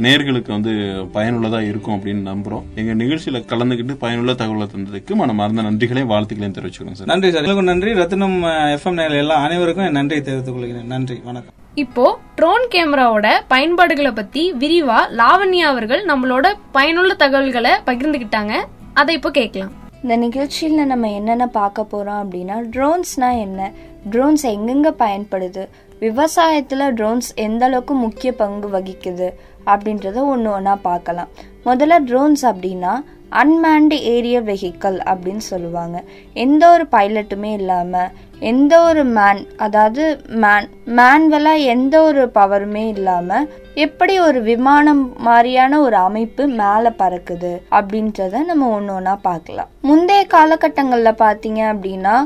நேர்களுக்கு 0.00 0.48
வந்து 0.48 0.70
பயனுள்ளதா 1.14 1.60
இருக்கும் 1.60 1.94
அப்படின்னு 1.94 2.34
நம்புறோம். 2.34 2.62
எங்க 2.74 3.04
நிகழ்ச்சியில 3.04 3.42
கலந்துக்கிட்டு 3.42 3.94
பயனுள்ள 3.94 4.32
தகவலை 4.32 4.66
தந்ததுக்கு 4.76 5.14
மனமார்ந்த 5.14 5.62
நன்றிகளையும் 5.62 6.10
வாழ்த்துக்களையும் 6.10 6.54
தெரிவிச்சுக்கிறோம் 6.58 6.92
சார். 6.92 7.06
நன்றி 7.06 7.30
சார். 7.30 7.40
உங்களுக்கு 7.40 7.62
நன்றி. 7.62 7.94
ரத்தினம் 7.94 8.42
எஃப்எம் 8.42 8.92
நேரில் 8.92 9.16
எல்லா 9.16 9.34
அனைவருக்கும் 9.34 9.84
என் 9.84 9.92
நன்றியை 9.92 10.24
தெரிவித்துக் 10.24 10.54
கொள்கிறேன். 10.54 10.86
நன்றி. 10.86 11.20
வணக்கம். 11.24 11.54
இப்போ 11.74 12.18
ட்ரோன் 12.34 12.68
கேமராவோட 12.74 13.28
பயன்பாடுகளை 13.48 14.10
பத்தி 14.10 14.52
விரிவா 14.52 14.96
லாவண்யா 15.16 15.66
அவர்கள் 15.72 16.04
நம்மளோட 16.04 16.52
பயனுள்ள 16.72 17.14
தகவல்களை 17.14 17.70
பகிர்ந்துகிட்டாங்க. 17.86 18.52
அதை 18.94 19.14
இப்போ 19.14 19.30
கேட்கலாம். 19.30 19.70
இந்த 20.02 20.16
நிகழ்ச்சியில் 20.16 20.86
நம்ம 20.86 21.10
என்னென்ன 21.10 21.46
பார்க்க 21.46 21.86
போறோம் 21.92 22.26
அப்படின்னா 22.26 22.60
ட்ரோன்ஸ்னா 22.70 23.40
என்ன? 23.40 23.72
ட்ரோன்ஸ் 24.10 24.42
எங்கெங்க 24.42 24.94
பயன்படுது? 24.98 25.68
விவசாயத்துல 26.00 26.90
ட்ரோன்ஸ் 26.96 27.34
எந்த 27.34 27.64
அளவுக்கு 27.64 27.94
முக்கிய 27.94 28.32
பங்கு 28.32 28.68
வகிக்குது? 28.68 29.30
அப்படின்றத 29.70 30.18
ஒன்று 30.34 30.50
ஒன்றா 30.50 30.76
பார்க்கலாம். 30.90 31.32
முதல்ல 31.66 31.98
ட்ரோன்ஸ் 32.10 32.44
அப்படின்னா 32.52 32.92
அன்மேண்டு 33.40 33.96
ஏரியல் 34.14 34.46
வெஹிக்கல் 34.48 34.98
அப்படின்னு 35.10 35.44
சொல்லுவாங்க. 35.52 35.98
எந்த 36.44 36.62
ஒரு 36.72 36.84
பைலட்டுமே 36.94 37.52
இல்லாமல் 37.60 38.10
எந்த 38.50 38.74
ஒரு 38.82 39.02
மேன் 39.16 39.40
அதாவது 39.64 40.04
மேன் 40.42 40.68
மேன்வலாக 40.98 41.66
எந்த 41.74 41.94
ஒரு 42.02 42.22
பவருமே 42.34 42.84
இல்லாமல் 42.94 43.48
எப்படி 43.84 44.14
ஒரு 44.20 44.40
விமானம் 44.50 45.02
மாதிரியான 45.28 45.80
ஒரு 45.80 45.96
அமைப்பு 46.08 46.46
மேலே 46.60 46.90
பறக்குது 47.02 47.52
அப்படின்றத 47.78 48.44
நம்ம 48.50 48.70
ஒன்று 48.76 48.94
ஒன்றா 48.94 49.14
பார்க்கலாம். 49.28 49.70
முந்தைய 49.90 50.24
காலகட்டங்களில் 50.36 51.20
பார்த்தீங்க 51.24 51.62
அப்படின்னா 51.72 52.16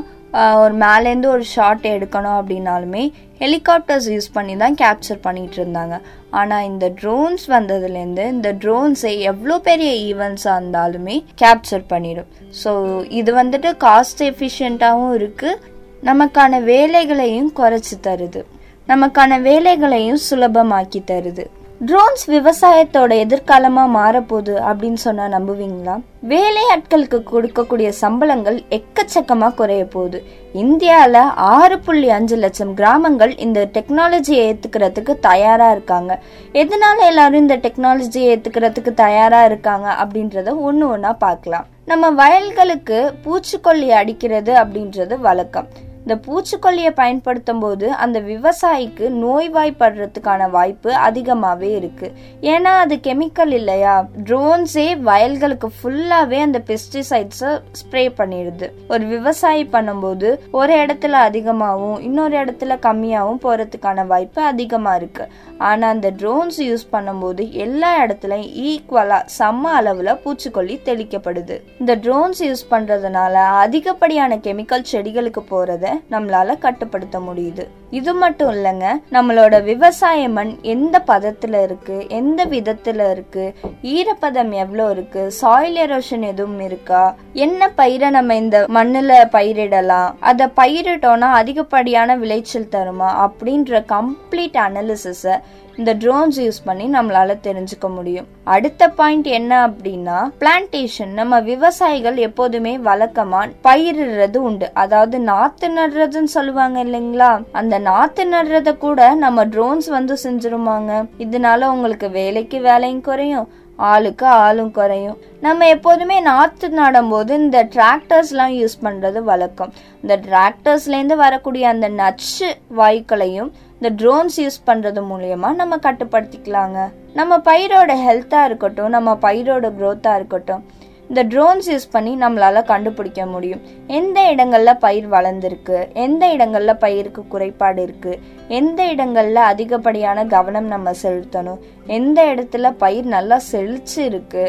ஒரு 0.61 0.73
மேலேருந்து 0.83 1.27
ஒரு 1.35 1.45
ஷாட் 1.53 1.85
எடுக்கணும் 1.93 2.37
அப்படின்னாலுமே 2.39 3.03
ஹெலிகாப்டர்ஸ் 3.43 4.07
யூஸ் 4.13 4.29
பண்ணி 4.35 4.53
தான் 4.63 4.75
கேப்சர் 4.81 5.19
பண்ணிகிட்டு 5.25 5.57
இருந்தாங்க. 5.61 5.95
ஆனால் 6.39 6.65
இந்த 6.69 6.85
ட்ரோன்ஸ் 7.01 7.45
வந்ததுலேருந்து 7.55 8.23
இந்த 8.35 8.49
ட்ரோன்ஸை 8.63 9.13
எவ்வளோ 9.31 9.55
பெரிய 9.69 9.91
ஈவெண்ட்ஸாக 10.09 10.59
இருந்தாலுமே 10.59 11.15
கேப்சர் 11.41 11.85
பண்ணிடும். 11.93 12.29
ஸோ 12.61 12.71
இது 13.19 13.33
வந்துட்டு 13.41 13.71
காஸ்ட் 13.85 14.23
எஃபிஷியண்ட்டாகவும் 14.31 15.15
இருக்குது 15.19 15.61
நமக்கான 16.09 16.59
வேலைகளையும் 16.73 17.51
குறைச்சி 17.59 17.95
தருது. 18.07 18.43
நமக்கான 18.91 19.39
வேலைகளையும் 19.49 20.19
சுலபமாக்கி 20.27 21.01
தருது. 21.13 21.45
ட்ரோன்ஸ் 21.85 22.23
விவசாயத்தோட 22.27 23.11
எதிர்காலமா 23.23 23.83
மாறப்போகுது 23.95 24.53
அப்படின்னு 24.67 24.93
சொன்னா 24.93 25.25
நம்புவீங்களா? 25.25 25.99
வேலையாட்களுக்கு 26.29 27.19
கொடுக்கக்கூடிய 27.31 27.89
சம்பளங்கள் 27.89 28.57
எக்கச்சக்கமா 28.69 29.53
குறைய 29.53 29.85
போகுது 29.85 30.23
இந்தியாவில் 30.53 31.21
ஆறு 31.35 31.79
புள்ளி 31.79 32.09
அஞ்சு 32.09 32.35
லட்சம் 32.35 32.73
கிராமங்கள் 32.73 33.37
இந்த 33.37 33.69
டெக்னாலஜியை 33.73 34.41
ஏற்றுக்கிறதுக்கு 34.47 35.19
தயாரா 35.19 35.71
இருக்காங்க. 35.71 36.19
எதனால 36.53 36.97
எல்லாரும் 37.11 37.41
இந்த 37.41 37.57
டெக்னாலஜியை 37.57 38.27
ஏற்றுக்கிறதுக்கு 38.33 38.93
தயாரா 38.93 39.45
இருக்காங்க 39.45 39.95
அப்படின்றத 40.03 40.59
ஒன்று 40.59 40.87
ஒன்றா 40.89 41.13
பார்க்கலாம். 41.13 41.67
நம்ம 41.85 42.09
வயல்களுக்கு 42.09 43.13
பூச்சிக்கொல்லி 43.25 43.91
அடிக்கிறது 43.91 44.53
அப்படின்றது 44.53 45.17
வழக்கம். 45.19 45.69
இந்த 46.07 46.15
பூச்சிக்கொல்லியை 46.25 46.91
பயன்படுத்தும் 46.99 47.59
போது 47.61 47.87
அந்த 48.03 48.17
விவசாயிக்கு 48.29 49.05
நோய்வாய்ப்படுறதுக்கான 49.23 50.49
வாய்ப்பு 50.53 50.91
அதிகமாகவே 51.07 51.69
இருக்கு. 51.79 52.07
ஏன்னா 52.51 52.71
அது 52.83 52.95
கெமிக்கல் 53.07 53.51
இல்லையா? 53.57 53.95
ட்ரோன்ஸே 54.29 54.85
வயல்களுக்கு 55.09 55.69
ஃபுல்லாவே 55.77 56.39
அந்த 56.45 56.61
பெஸ்டிசைட்ஸை 56.69 57.51
ஸ்ப்ரே 57.79 58.03
பண்ணிடுது. 58.19 58.69
ஒரு 58.93 59.05
விவசாயி 59.05 59.65
பண்ணும்போது 59.75 60.29
ஒரு 60.51 60.75
இடத்துல 60.83 61.19
அதிகமாகவும் 61.29 61.99
இன்னொரு 61.99 62.37
இடத்துல 62.43 62.77
கம்மியாகவும் 62.87 63.43
போகிறதுக்கான 63.47 64.07
வாய்ப்பு 64.13 64.41
அதிகமாக 64.51 65.01
இருக்கு. 65.01 65.27
ஆனால் 65.57 65.93
அந்த 65.95 66.13
ட்ரோன்ஸ் 66.23 66.61
யூஸ் 66.69 66.87
பண்ணும்போது 66.95 67.43
எல்லா 67.65 67.91
இடத்துலையும் 68.05 68.55
ஈக்குவலாக 68.69 69.21
சம 69.39 69.71
அளவில் 69.81 70.13
பூச்சிக்கொல்லி 70.23 70.77
தெளிக்கப்படுது. 70.89 71.57
இந்த 71.79 71.95
ட்ரோன்ஸ் 72.07 72.41
யூஸ் 72.47 72.65
பண்ணுறதுனால 72.71 73.35
அதிகப்படியான 73.65 74.39
கெமிக்கல் 74.47 74.89
செடிகளுக்கு 74.93 75.43
போகிறத 75.53 75.95
நம்மளால 76.11 76.57
கட்டுப்படுத்த 76.57 77.19
முடியுது. 77.19 77.63
இது 77.89 78.13
மட்டும் 78.13 78.51
இல்லைங்க 78.51 78.87
நம்மளோட 79.11 79.63
விவசாய 79.63 80.29
மண் 80.29 80.51
எந்த 80.61 81.03
பதத்துல 81.07 81.61
இருக்கு 81.63 82.07
எந்த 82.09 82.45
விதத்துல 82.45 83.11
இருக்கு 83.11 83.45
ஈரப்பதம் 83.93 84.51
எவ்வளோ 84.63 84.89
இருக்கு 84.89 85.31
சாயில் 85.41 85.79
எரோஷன் 85.85 86.25
எதுவும் 86.31 86.59
இருக்கா 86.59 87.03
என்ன 87.45 87.69
பயிரை 87.69 88.09
நம்ம 88.09 88.35
இந்த 88.35 88.59
மண்ணுல 88.77 89.21
பயிரிடலாம் 89.31 90.09
அதை 90.19 90.47
பயிரிட்டோம்னா 90.55 91.29
அதிகப்படியான 91.41 92.17
விளைச்சல் 92.17 92.73
தருமா 92.75 93.11
அப்படின்ற 93.25 93.83
கம்ப்ளீட் 93.87 94.59
அனாலிசிஸை 94.67 95.37
இந்த 95.77 95.93
ட்ரோன்ஸ் 95.93 96.37
யூஸ் 96.37 96.59
பண்ணி 96.63 96.85
நம்மளால 96.87 97.31
தெரிஞ்சுக்க 97.47 97.87
முடியும். 97.95 98.27
அடுத்த 98.43 98.89
பாயிண்ட் 98.89 99.27
என்ன 99.39 99.53
அப்படின்னா 99.67 100.17
பிளான்டேஷன் 100.39 101.11
நம்ம 101.19 101.39
விவசாயிகள் 101.39 102.17
எப்போதுமே 102.27 102.77
வழக்கமா 102.77 103.41
பயிரிடுறது 103.63 104.37
உண்டு. 104.37 104.69
அதாவது 104.73 105.19
நாத்து 105.19 105.69
நடுறதுன்னு 105.79 106.31
சொல்லுவாங்க 106.37 106.83
இல்லைங்களா? 106.83 107.31
அந்த 107.51 107.79
நாத்து 107.79 108.25
நடுறத 108.33 108.77
கூட 108.77 109.13
நம்ம 109.13 109.45
ட்ரோன்ஸ் 109.45 109.89
வந்து 109.97 110.17
செஞ்சிருமாங்க. 110.23 110.91
இதனால 111.17 111.69
உங்களுக்கு 111.75 112.09
வேலைக்கு 112.09 112.59
வேலையும் 112.59 113.01
குறையும் 113.01 113.47
ஆளுக்கு 113.75 114.25
ஆளும் 114.25 114.71
குறையும். 114.71 115.17
நம்ம 115.41 115.67
எப்போதுமே 115.67 116.19
நாற்று 116.19 116.67
நடும்போது 116.69 117.33
இந்த 117.33 117.59
டிராக்டர்ஸ்லாம் 117.75 118.53
யூஸ் 118.61 118.77
பண்ணுறது 118.83 119.19
வழக்கம். 119.23 119.73
இந்த 120.01 120.19
டிராக்டர்ஸ்லேருந்து 120.27 121.15
வரக்கூடிய 121.15 121.67
அந்த 121.67 121.89
நச்சு 121.89 122.47
வாயுக்களையும் 122.77 123.51
இந்த 123.79 123.89
ட்ரோன்ஸ் 124.01 124.37
யூஸ் 124.43 124.59
பண்ணுறது 124.65 125.01
மூலயமா 125.09 125.49
நம்ம 125.53 125.75
கட்டுப்படுத்திக்கலாங்க. 125.75 126.79
நம்ம 127.13 127.37
பயிரோட 127.37 127.91
ஹெல்த்தாக 128.05 128.45
இருக்கட்டும் 128.45 128.89
நம்ம 128.89 129.13
பயிரோட 129.21 129.67
க்ரோத்தாக 129.79 130.15
இருக்கட்டும் 130.15 130.63
இந்த 131.09 131.21
ட்ரோன்ஸ் 131.23 131.67
யூஸ் 131.71 131.85
பண்ணி 131.91 132.13
நம்மளால 132.15 132.63
கண்டுபிடிக்க 132.63 133.25
முடியும். 133.25 133.61
எந்த 133.87 134.21
இடங்கள்ல 134.35 134.71
பயிர் 134.79 135.09
வளர்ந்துருக்கு 135.09 135.77
எந்த 135.93 136.27
இடங்கள்ல 136.27 136.73
பயிருக்கு 136.79 137.27
குறைபாடு 137.27 137.83
இருக்கு 137.83 138.19
எந்த 138.47 138.83
இடங்கள்ல 138.83 139.43
அதிகப்படியான 139.51 140.25
கவனம் 140.25 140.65
நம்ம 140.65 140.91
செலுத்தணும் 141.03 141.61
எந்த 141.85 142.25
இடத்துல 142.33 142.73
பயிர் 142.77 143.05
நல்லா 143.05 143.39
செழிச்சு 143.51 144.01
இருக்கு 144.09 144.45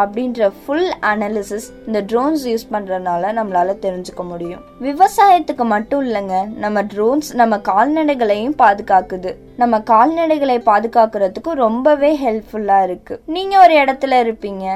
அப்படின்ற 0.00 0.50
ஃபுல் 0.58 0.90
அனாலிசிஸ் 1.00 1.68
இந்த 1.86 2.00
ட்ரோன்ஸ் 2.00 2.44
யூஸ் 2.50 2.66
பண்ணுறதுனால 2.72 3.32
நம்மளால 3.38 3.76
தெரிஞ்சுக்க 3.84 4.24
முடியும். 4.24 4.62
விவசாயத்துக்கு 4.88 5.64
மட்டும் 5.64 6.02
இல்லைங்க 6.08 6.36
நம்ம 6.56 6.82
ட்ரோன்ஸ் 6.82 7.30
நம்ம 7.34 7.56
கால்நடைகளையும் 7.70 8.56
பாதுகாக்குது. 8.64 9.32
நம்ம 9.56 9.78
கால்நடைகளை 9.78 10.58
பாதுகாக்கிறதுக்கு 10.70 11.52
ரொம்பவே 11.66 12.10
ஹெல்ப்ஃபுல்லாக 12.24 12.82
இருக்கு. 12.82 13.20
நீங்க 13.26 13.54
ஒரு 13.60 13.74
இடத்துல 13.84 14.20
இருப்பீங்க 14.24 14.66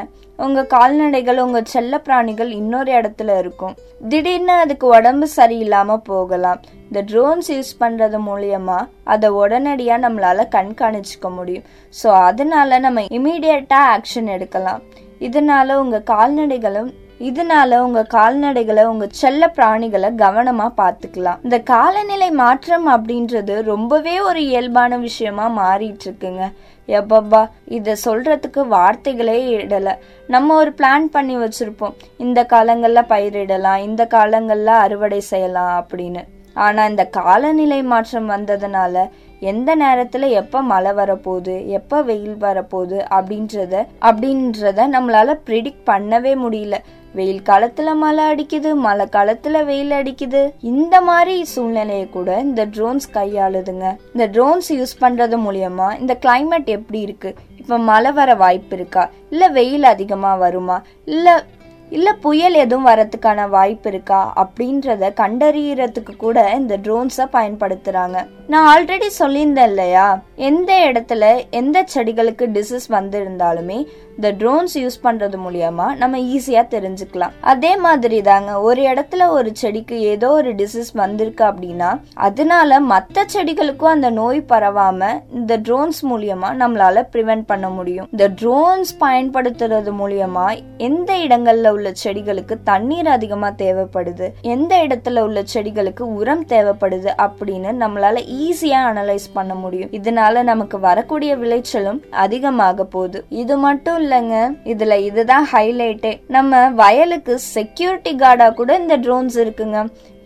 உங்க 0.44 0.62
கால்நடைகள் 0.62 1.38
உங்க 1.38 1.60
செல்ல 1.64 1.98
பிராணிகள் 1.98 2.50
இன்னொரு 2.50 2.92
இடத்துல 2.92 3.38
இருக்கும். 3.38 3.76
திடீர்னு 4.08 4.52
அதுக்கு 4.52 4.86
உடம்பு 4.86 5.26
சரியில்லாம 5.36 5.96
போகலாம். 5.96 6.60
இந்த 6.88 7.00
ட்ரோன்ஸ் 7.12 7.48
யூஸ் 7.54 7.72
பண்றது 7.80 8.18
மூலியமா 8.26 8.76
அதை 9.04 9.30
உடனடியா 9.30 9.96
நம்மளால 10.04 10.44
கண்காணிச்சுக்க 10.56 11.30
முடியும். 11.34 11.64
ஸோ 12.02 12.06
அதனால 12.06 12.78
நம்ம 12.78 13.00
இமீடியட்டா 13.18 13.80
ஆக்ஷன் 13.96 14.28
எடுக்கலாம். 14.36 14.82
இதனால 15.20 15.74
உங்க 15.74 16.02
கால்நடைகளும் 16.10 16.92
இதனால 17.18 17.78
உங்க 17.78 18.06
கால்நடைகளை 18.12 18.84
உங்க 18.84 19.06
செல்ல 19.10 19.52
பிராணிகளை 19.56 20.08
கவனமா 20.14 20.72
பாத்துக்கலாம் 20.76 21.38
இந்த 21.42 21.58
காலநிலை 21.58 22.30
மாற்றம் 22.30 22.88
அப்படின்றது 22.88 23.62
ரொம்பவே 23.62 24.20
ஒரு 24.20 24.44
இயல்பான 24.44 24.98
விஷயமா 24.98 25.48
மாறிட்டு 25.58 26.04
இருக்குங்க 26.04 26.52
எப்பப்பா 26.88 27.50
இத 27.64 27.96
சொல்றதுக்கு 28.04 28.66
வார்த்தைகளே 28.66 29.56
இடல. 29.56 29.94
நம்ம 30.26 30.54
ஒரு 30.54 30.74
பிளான் 30.76 31.04
பண்ணி 31.10 31.36
வச்சிருப்போம். 31.36 31.94
இந்த 32.16 32.46
காலங்கள்ல 32.52 33.02
பயிரிடலாம் 33.08 33.78
இந்த 33.78 34.06
காலங்கள்ல 34.10 34.66
அறுவடை 34.66 35.20
செய்யலாம் 35.20 35.86
அப்படின்னு. 35.86 36.24
ஆனா 36.54 36.84
இந்த 36.84 37.04
காலநிலை 37.04 37.82
மாற்றம் 37.82 38.30
வந்ததுனால 38.30 39.08
எந்த 39.40 39.76
நேரத்துல 39.76 40.28
எப்ப 40.28 40.62
மழை 40.62 40.92
வரப்போகுது 40.92 41.66
எப்ப 41.66 42.02
வெயில் 42.02 42.36
வரப்போகுது 42.40 42.98
அப்படின்றத 43.10 43.86
அப்படின்றத 44.00 44.88
நம்மளால 44.92 45.38
ப்ரிடிக்ட் 45.46 45.86
பண்ணவே 45.86 46.34
முடியல. 46.44 46.74
வெயில் 47.12 47.42
காலத்துல 47.46 47.94
மழை 47.94 48.24
அடிக்குது 48.24 48.74
மழை 48.74 49.06
காலத்துல 49.12 49.64
வெயில் 49.64 49.90
அடிக்குது. 49.90 50.50
இந்த 50.60 51.00
மாதிரி 51.00 51.44
சூழ்நிலையை 51.44 52.08
கூட 52.08 52.40
இந்த 52.40 52.66
ட்ரோன்ஸ் 52.66 53.06
கையாளுதுங்க. 53.12 53.96
இந்த 54.14 54.26
ட்ரோன்ஸ் 54.32 54.68
யூஸ் 54.68 54.94
பண்றது 55.00 55.38
மூலியமா 55.46 56.00
இந்த 56.00 56.18
கிளைமேட் 56.26 56.64
எப்படி 56.64 57.00
இருக்கு? 57.00 57.34
இப்ப 57.56 57.78
மழை 57.78 58.12
வர 58.12 58.34
வாய்ப்பு 58.34 58.76
இருக்கா? 58.76 59.10
இல்ல 59.30 59.48
வெயில் 59.48 59.82
அதிகமா 59.82 60.34
வருமா? 60.34 60.82
இல்ல 61.04 61.44
இல்ல 61.90 62.12
புயல் 62.12 62.54
எதுவும் 62.54 62.86
வரத்துக்கான 62.86 63.48
வாய்ப்பு 63.48 63.90
இருக்கா 63.90 64.32
அப்படின்றத 64.36 65.12
கண்டறியறதுக்கு 65.20 66.16
கூட 66.16 66.50
இந்த 66.50 66.76
ட்ரோன்ஸை 66.76 67.26
பயன்படுத்துறாங்க. 67.32 68.26
நான் 68.46 68.66
ஆல்ரெடி 68.72 69.08
சொல்லியிருந்தேன் 69.18 69.62
இல்லையா? 69.62 70.22
எந்த 70.34 70.92
இடத்துல 70.92 71.50
எந்த 71.50 71.84
செடிகளுக்கு 71.94 72.46
டிசீஸ் 72.46 72.86
வந்திருந்தாலுமே 72.88 73.86
இந்த 74.16 74.32
ட்ரோன்ஸ் 74.32 74.74
யூஸ் 74.74 74.98
பண்றது 75.02 75.34
மூலியமா 75.48 75.96
நம்ம 75.96 76.18
ஈஸியா 76.18 76.62
தெரிஞ்சுக்கலாம். 76.74 77.30
அதே 77.40 77.76
மாதிரி 77.76 78.22
தாங்க 78.22 78.60
ஒரு 78.60 78.82
இடத்துல 78.82 79.28
ஒரு 79.28 79.50
செடிக்கு 79.52 80.00
ஏதோ 80.00 80.30
ஒரு 80.30 80.54
டிசீஸ் 80.54 80.92
வந்திருக்கு 80.92 81.44
அப்படின்னா 81.44 82.00
அதனால 82.14 82.80
மற்ற 82.80 83.26
செடிகளுக்கும் 83.34 83.94
அந்த 83.96 84.10
நோய் 84.10 84.44
பரவாம 84.48 85.20
இந்த 85.34 85.58
ட்ரோன்ஸ் 85.58 86.00
மூலியமா 86.02 86.48
நம்மளால 86.62 87.06
ப்ரிவென்ட் 87.12 87.42
பண்ண 87.46 87.68
முடியும். 87.68 88.08
இந்த 88.10 88.28
ட்ரோன்ஸ் 88.28 88.92
பயன்படுத்துறது 89.00 89.92
மூலியமா 89.98 90.58
எந்த 90.78 91.12
இடங்கள்ல 91.14 91.74
உள்ள 91.76 91.92
செடிகளுக்கு 92.04 92.54
தண்ணீர் 92.70 93.10
அதிகமா 93.16 93.48
தேவைப்படுது. 93.62 94.26
எந்த 94.54 94.72
இடத்துல 94.86 95.24
உள்ள 95.28 95.40
செடிகளுக்கு 95.54 96.04
உரம் 96.20 96.44
தேவைப்படுது 96.52 97.10
அப்படின்னு 97.26 97.70
நம்மளால 97.82 98.22
ஈஸியா 98.42 98.80
அனலைஸ் 98.90 99.26
பண்ண 99.36 99.54
முடியும். 99.62 99.92
இதனால 99.98 100.42
நமக்கு 100.50 100.78
வரக்கூடிய 100.88 101.32
விளைச்சலும் 101.42 102.00
அதிகமாக 102.24 102.84
போகுது. 102.96 103.20
இது 103.42 103.56
மட்டும் 103.66 103.98
இல்லைங்க 104.04 104.36
இதுல 104.72 104.96
இதுதான் 105.08 105.48
ஹைலைட்டே 105.52 106.12
நம்ம 106.36 106.62
வயலுக்கு 106.82 107.36
செக்யூரிட்டி 107.54 108.14
கார்டா 108.24 108.48
கூட 108.60 108.72
இந்த 108.82 108.96
ட்ரோன்ஸ் 109.06 109.38
இருக்குங்க. 109.44 109.80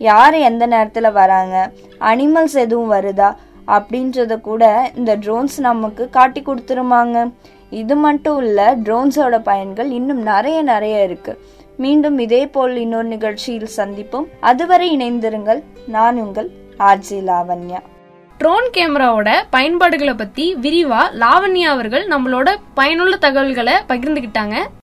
யார் 0.09 0.35
எந்த 0.49 0.63
நேரத்துல 0.73 1.07
வராங்க 1.21 1.55
அனிமல்ஸ் 2.11 2.57
எதுவும் 2.65 2.93
வருதா 2.97 3.31
அப்படின்றத 3.75 4.33
கூட 4.47 4.63
இந்த 4.99 5.11
ட்ரோன்ஸ் 5.23 5.57
நமக்கு 5.69 6.03
காட்டி 6.15 6.41
கொடுத்துருமாங்க. 6.41 7.17
இது 7.71 7.95
மட்டும் 7.95 8.37
இல்லை 8.37 8.63
ட்ரோன்ஸோட 8.63 9.39
பயன்கள் 9.39 9.89
இன்னும் 9.91 10.21
நிறைய 10.21 10.61
நிறைய 10.61 11.03
இருக்கு. 11.03 11.39
மீண்டும் 11.77 12.17
இதே 12.19 12.47
போல் 12.47 12.75
இன்னொரு 12.75 13.07
நிகழ்ச்சியில் 13.07 13.69
சந்திப்போம். 13.77 14.25
அதுவரை 14.39 14.97
இணைந்திருங்கள். 14.97 15.63
நான் 15.87 16.15
உங்கள் 16.15 16.49
ஆர்ஜி 16.79 17.19
லாவண்யா. 17.19 17.79
ட்ரோன் 18.37 18.69
கேமராவோட 18.77 19.29
பயன்பாடுகளை 19.49 20.13
பத்தி 20.13 20.55
விரிவா 20.61 21.01
லாவண்யா 21.19 21.69
அவர்கள் 21.75 22.07
நம்மளோட 22.07 22.55
பயனுள்ள 22.73 23.15
தகவல்களை 23.15 23.73
பகிர்ந்துகிட்டாங்க. 23.87 24.55